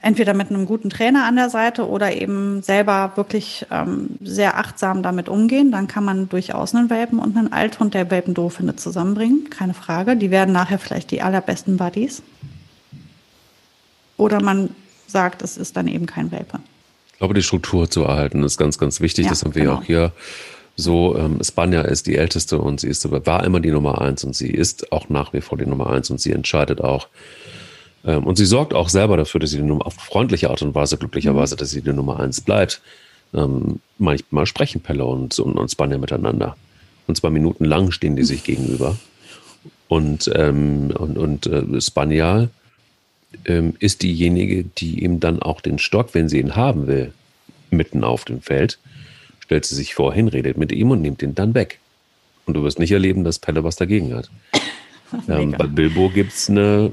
[0.00, 5.02] entweder mit einem guten Trainer an der Seite oder eben selber wirklich ähm, sehr achtsam
[5.02, 5.72] damit umgehen.
[5.72, 9.50] Dann kann man durchaus einen Welpen und einen Althund, der Welpen doof findet, zusammenbringen.
[9.50, 10.16] Keine Frage.
[10.16, 12.22] Die werden nachher vielleicht die allerbesten Buddies.
[14.18, 14.74] Oder man
[15.06, 16.58] sagt, es ist dann eben kein Welpe.
[17.12, 19.24] Ich glaube, die Struktur zu erhalten ist ganz, ganz wichtig.
[19.24, 19.76] Ja, das haben wir genau.
[19.76, 20.12] auch hier
[20.76, 21.16] so.
[21.16, 24.50] Ähm, Spanja ist die älteste und sie ist, war immer die Nummer eins und sie
[24.50, 27.08] ist auch nach wie vor die Nummer eins und sie entscheidet auch.
[28.04, 30.74] Ähm, und sie sorgt auch selber dafür, dass sie die Nummer, auf freundliche Art und
[30.74, 31.58] Weise, glücklicherweise, mhm.
[31.58, 32.80] dass sie die Nummer eins bleibt.
[33.34, 36.56] Ähm, manchmal sprechen Pelle und, und, und Spanja miteinander.
[37.06, 38.96] Und zwar Minuten lang stehen die sich gegenüber.
[39.88, 42.48] Und, ähm, und, und äh, Spanja
[43.44, 47.12] ähm, ist diejenige, die ihm dann auch den Stock, wenn sie ihn haben will,
[47.70, 48.78] mitten auf dem Feld,
[49.40, 51.78] stellt sie sich vor, hinredet mit ihm und nimmt ihn dann weg.
[52.46, 54.30] Und du wirst nicht erleben, dass Pelle was dagegen hat.
[55.28, 56.92] ähm, bei Bilbo gibt es eine,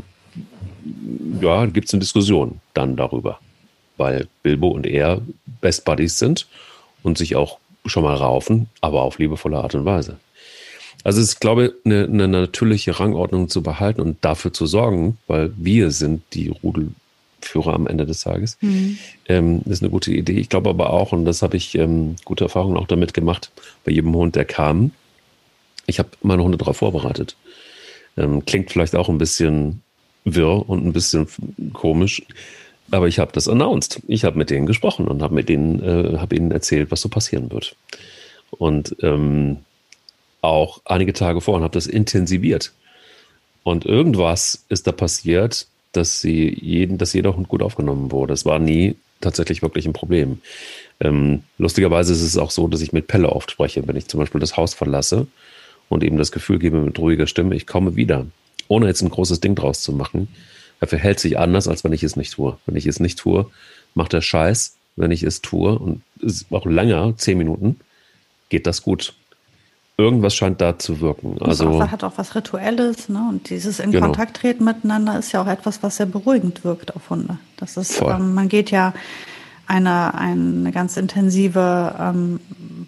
[1.42, 3.40] ja, gibt's eine Diskussion dann darüber.
[3.98, 5.22] Weil Bilbo und er
[5.62, 6.48] Best Buddies sind
[7.04, 10.18] und sich auch schon mal raufen, aber auf liebevolle Art und Weise.
[11.06, 15.20] Also es ist, glaube ich, eine, eine natürliche Rangordnung zu behalten und dafür zu sorgen,
[15.28, 18.58] weil wir sind die Rudelführer am Ende des Tages.
[18.62, 18.98] Mhm.
[19.28, 20.40] Ähm, ist eine gute Idee.
[20.40, 23.52] Ich glaube aber auch, und das habe ich ähm, gute Erfahrungen auch damit gemacht,
[23.84, 24.94] bei jedem Hund, der kam,
[25.86, 27.36] ich habe meine Hunde darauf vorbereitet.
[28.18, 29.84] Ähm, klingt vielleicht auch ein bisschen
[30.24, 31.28] wirr und ein bisschen
[31.74, 32.24] komisch,
[32.90, 34.02] aber ich habe das announced.
[34.08, 37.10] Ich habe mit denen gesprochen und habe mit denen, äh, habe ihnen erzählt, was so
[37.10, 37.76] passieren wird.
[38.50, 39.58] Und ähm,
[40.46, 42.72] auch einige Tage vorher und habe das intensiviert.
[43.64, 48.34] Und irgendwas ist da passiert, dass sie jeden, dass jeder Hund gut aufgenommen wurde.
[48.34, 50.40] Es war nie tatsächlich wirklich ein Problem.
[51.00, 54.20] Ähm, lustigerweise ist es auch so, dass ich mit Pelle oft spreche, wenn ich zum
[54.20, 55.28] Beispiel das Haus verlasse
[55.90, 58.26] und eben das Gefühl gebe mit ruhiger Stimme, ich komme wieder.
[58.68, 60.28] ohne jetzt ein großes Ding draus zu machen,
[60.80, 62.58] er verhält sich anders, als wenn ich es nicht tue.
[62.66, 63.50] Wenn ich es nicht tue,
[63.94, 64.76] macht er Scheiß.
[64.96, 67.80] Wenn ich es tue und es ist auch länger, zehn Minuten,
[68.50, 69.14] geht das gut.
[69.98, 71.38] Irgendwas scheint da zu wirken.
[71.42, 73.28] Also auch, hat auch was Rituelles, ne?
[73.30, 74.08] Und dieses in genau.
[74.08, 77.38] Kontakt treten miteinander ist ja auch etwas, was sehr beruhigend wirkt auf Hunde.
[77.56, 78.94] Das ist, ähm, man geht ja
[79.68, 82.40] eine, eine ganz intensive ähm,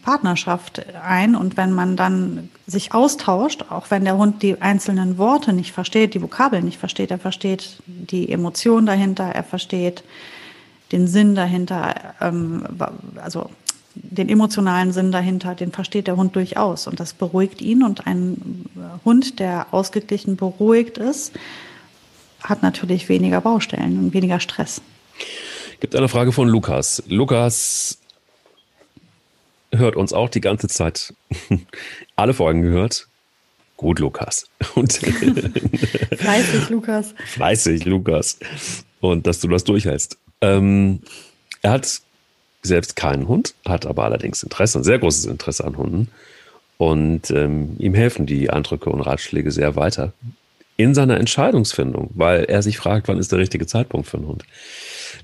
[0.03, 1.35] Partnerschaft ein.
[1.35, 6.13] Und wenn man dann sich austauscht, auch wenn der Hund die einzelnen Worte nicht versteht,
[6.13, 10.03] die Vokabeln nicht versteht, er versteht die Emotion dahinter, er versteht
[10.91, 12.63] den Sinn dahinter, ähm,
[13.21, 13.49] also
[14.03, 17.83] den emotionalen Sinn dahinter, den versteht der Hund durchaus und das beruhigt ihn.
[17.83, 18.65] Und ein
[19.05, 21.33] Hund, der ausgeglichen beruhigt ist,
[22.43, 24.81] hat natürlich weniger Baustellen und weniger Stress.
[25.79, 27.03] Gibt eine Frage von Lukas.
[27.07, 27.99] Lukas
[29.71, 31.13] hört uns auch die ganze Zeit.
[32.15, 33.07] Alle Folgen gehört.
[33.77, 34.49] Gut, Lukas.
[34.75, 34.93] Und
[36.17, 37.13] Fleißig, Lukas.
[37.27, 38.39] Fleißig, Lukas.
[38.99, 40.17] Und dass du das durchhältst.
[40.41, 41.01] Ähm,
[41.61, 42.01] er hat
[42.68, 46.09] selbst keinen Hund, hat aber allerdings Interesse, ein sehr großes Interesse an Hunden.
[46.78, 50.13] Und ähm, ihm helfen die Eindrücke und Ratschläge sehr weiter
[50.78, 54.43] in seiner Entscheidungsfindung, weil er sich fragt, wann ist der richtige Zeitpunkt für einen Hund.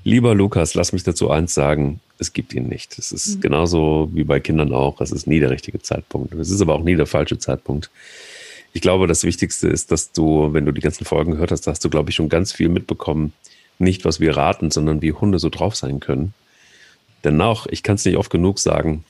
[0.03, 2.97] Lieber Lukas, lass mich dazu eins sagen, es gibt ihn nicht.
[2.97, 3.41] Es ist mhm.
[3.41, 6.33] genauso wie bei Kindern auch, es ist nie der richtige Zeitpunkt.
[6.33, 7.91] Es ist aber auch nie der falsche Zeitpunkt.
[8.73, 11.85] Ich glaube, das Wichtigste ist, dass du, wenn du die ganzen Folgen gehört hast, hast
[11.85, 13.33] du, glaube ich, schon ganz viel mitbekommen.
[13.77, 16.33] Nicht, was wir raten, sondern wie Hunde so drauf sein können.
[17.23, 19.03] Dennoch, ich kann es nicht oft genug sagen,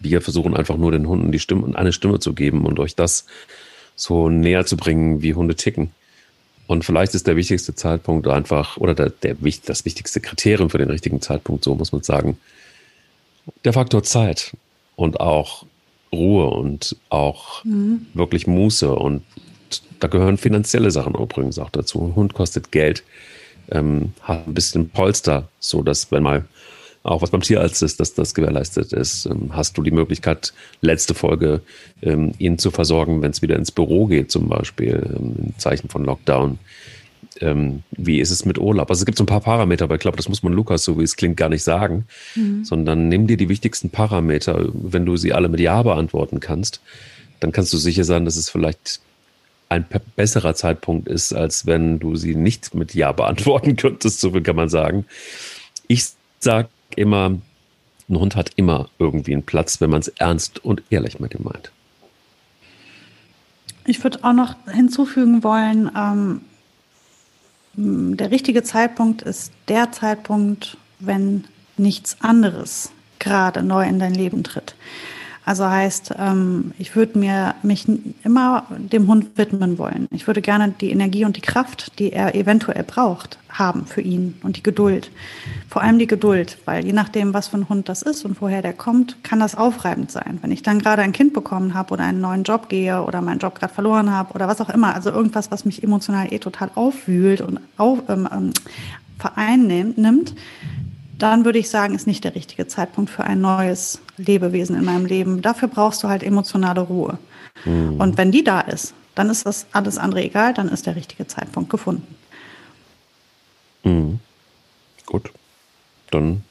[0.00, 3.26] wir versuchen einfach nur den Hunden die Stimme, eine Stimme zu geben und euch das
[3.96, 5.92] so näher zu bringen, wie Hunde ticken.
[6.66, 9.36] Und vielleicht ist der wichtigste Zeitpunkt einfach, oder der, der,
[9.66, 12.38] das wichtigste Kriterium für den richtigen Zeitpunkt, so muss man sagen,
[13.64, 14.56] der Faktor Zeit
[14.96, 15.66] und auch
[16.12, 18.06] Ruhe und auch mhm.
[18.14, 18.94] wirklich Muße.
[18.94, 19.22] Und
[20.00, 22.02] da gehören finanzielle Sachen übrigens auch dazu.
[22.02, 23.04] Ein Hund kostet Geld,
[23.70, 26.46] ähm, hat ein bisschen Polster, so dass wenn mal
[27.04, 29.26] auch was beim Tierarzt ist, dass das gewährleistet ist.
[29.26, 31.60] Ähm, hast du die Möglichkeit, letzte Folge
[32.02, 35.88] ähm, ihn zu versorgen, wenn es wieder ins Büro geht, zum Beispiel, ähm, im Zeichen
[35.88, 36.58] von Lockdown?
[37.40, 38.88] Ähm, wie ist es mit Urlaub?
[38.88, 40.98] Also es gibt so ein paar Parameter, aber ich glaube, das muss man Lukas, so
[40.98, 42.64] wie es klingt, gar nicht sagen, mhm.
[42.64, 44.66] sondern nimm dir die wichtigsten Parameter.
[44.72, 46.80] Wenn du sie alle mit Ja beantworten kannst,
[47.40, 49.00] dann kannst du sicher sein, dass es vielleicht
[49.68, 49.84] ein
[50.16, 54.20] besserer Zeitpunkt ist, als wenn du sie nicht mit Ja beantworten könntest.
[54.20, 55.04] So viel kann man sagen.
[55.86, 56.06] Ich
[56.38, 56.68] sage
[56.98, 57.30] immer,
[58.08, 61.44] ein Hund hat immer irgendwie einen Platz, wenn man es ernst und ehrlich mit ihm
[61.44, 61.70] meint.
[63.86, 66.40] Ich würde auch noch hinzufügen wollen, ähm,
[67.76, 71.44] der richtige Zeitpunkt ist der Zeitpunkt, wenn
[71.76, 74.74] nichts anderes gerade neu in dein Leben tritt.
[75.46, 77.86] Also heißt, ähm, ich würde mir mich
[78.24, 80.08] immer dem Hund widmen wollen.
[80.10, 84.36] Ich würde gerne die Energie und die Kraft, die er eventuell braucht, haben für ihn
[84.42, 85.10] und die Geduld.
[85.68, 88.62] Vor allem die Geduld, weil je nachdem, was für ein Hund das ist und woher
[88.62, 90.38] der kommt, kann das aufreibend sein.
[90.40, 93.38] Wenn ich dann gerade ein Kind bekommen habe oder einen neuen Job gehe oder meinen
[93.38, 96.70] Job gerade verloren habe oder was auch immer, also irgendwas, was mich emotional eh total
[96.74, 98.50] aufwühlt und auf, ähm, ähm,
[99.18, 100.34] vereinnimmt,
[101.18, 105.06] dann würde ich sagen, ist nicht der richtige Zeitpunkt für ein neues Lebewesen in meinem
[105.06, 105.42] Leben.
[105.42, 107.18] Dafür brauchst du halt emotionale Ruhe.
[107.64, 108.00] Mhm.
[108.00, 111.26] Und wenn die da ist, dann ist das alles andere egal, dann ist der richtige
[111.26, 112.14] Zeitpunkt gefunden.
[113.84, 114.18] Mhm.
[115.06, 115.30] Gut.
[116.10, 116.42] Dann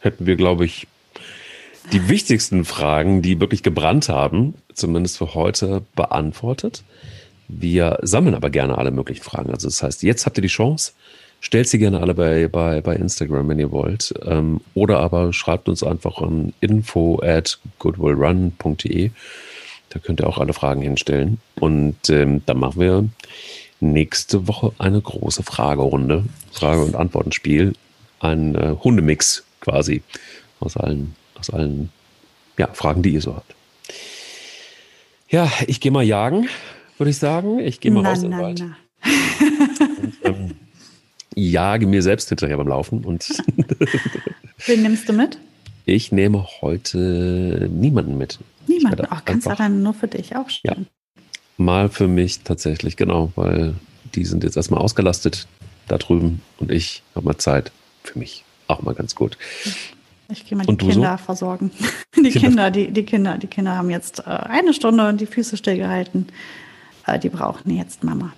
[0.00, 0.86] hätten wir, glaube ich,
[1.92, 6.84] die wichtigsten Fragen, die wirklich gebrannt haben, zumindest für heute, beantwortet.
[7.48, 9.50] Wir sammeln aber gerne alle möglichen Fragen.
[9.50, 10.92] Also das heißt, jetzt habt ihr die Chance,
[11.44, 14.14] Stellt sie gerne alle bei, bei, bei Instagram, wenn ihr wollt.
[14.24, 19.10] Ähm, oder aber schreibt uns einfach an info at goodwillrun.de.
[19.88, 21.38] Da könnt ihr auch alle Fragen hinstellen.
[21.56, 23.08] Und ähm, dann machen wir
[23.80, 26.24] nächste Woche eine große Fragerunde.
[26.52, 27.72] Frage- und Antwortenspiel.
[28.20, 30.02] Ein äh, Hundemix quasi
[30.60, 31.90] aus allen, aus allen
[32.56, 33.52] ja, Fragen, die ihr so habt.
[35.28, 36.48] Ja, ich gehe mal jagen,
[36.98, 37.58] würde ich sagen.
[37.58, 38.60] Ich gehe mal na, raus in den Wald.
[38.60, 38.74] Und,
[40.22, 40.50] ähm,
[41.34, 43.04] jage mir selbst hinterher beim Laufen.
[43.04, 43.28] Und
[44.66, 45.38] Wen nimmst du mit?
[45.84, 48.38] Ich nehme heute niemanden mit.
[48.66, 49.06] Niemanden?
[49.10, 50.86] Ach, kannst du dann nur für dich auch stellen.
[50.86, 51.22] Ja.
[51.56, 53.74] Mal für mich tatsächlich, genau, weil
[54.14, 55.46] die sind jetzt erstmal ausgelastet
[55.88, 57.72] da drüben und ich habe mal Zeit
[58.02, 58.44] für mich.
[58.68, 59.36] Auch mal ganz gut.
[60.28, 61.24] Ich gehe mal die Kinder so?
[61.24, 61.70] versorgen.
[62.16, 65.26] Die Kinder, Kinder, die, die Kinder, die Kinder haben jetzt äh, eine Stunde und die
[65.26, 66.28] Füße stillgehalten.
[67.06, 68.32] Äh, die brauchen jetzt Mama.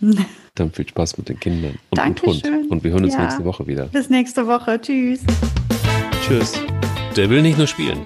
[0.54, 2.34] Dann viel Spaß mit den Kindern und Dankeschön.
[2.34, 2.70] mit Hund.
[2.70, 3.22] Und wir hören uns ja.
[3.22, 3.86] nächste Woche wieder.
[3.86, 4.80] Bis nächste Woche.
[4.80, 5.20] Tschüss.
[6.26, 6.54] Tschüss.
[7.16, 8.00] Der will nicht nur spielen.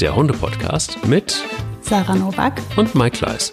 [0.00, 1.42] Der Hunde-Podcast mit
[1.80, 3.52] Sarah Novak und Mike Kleiss.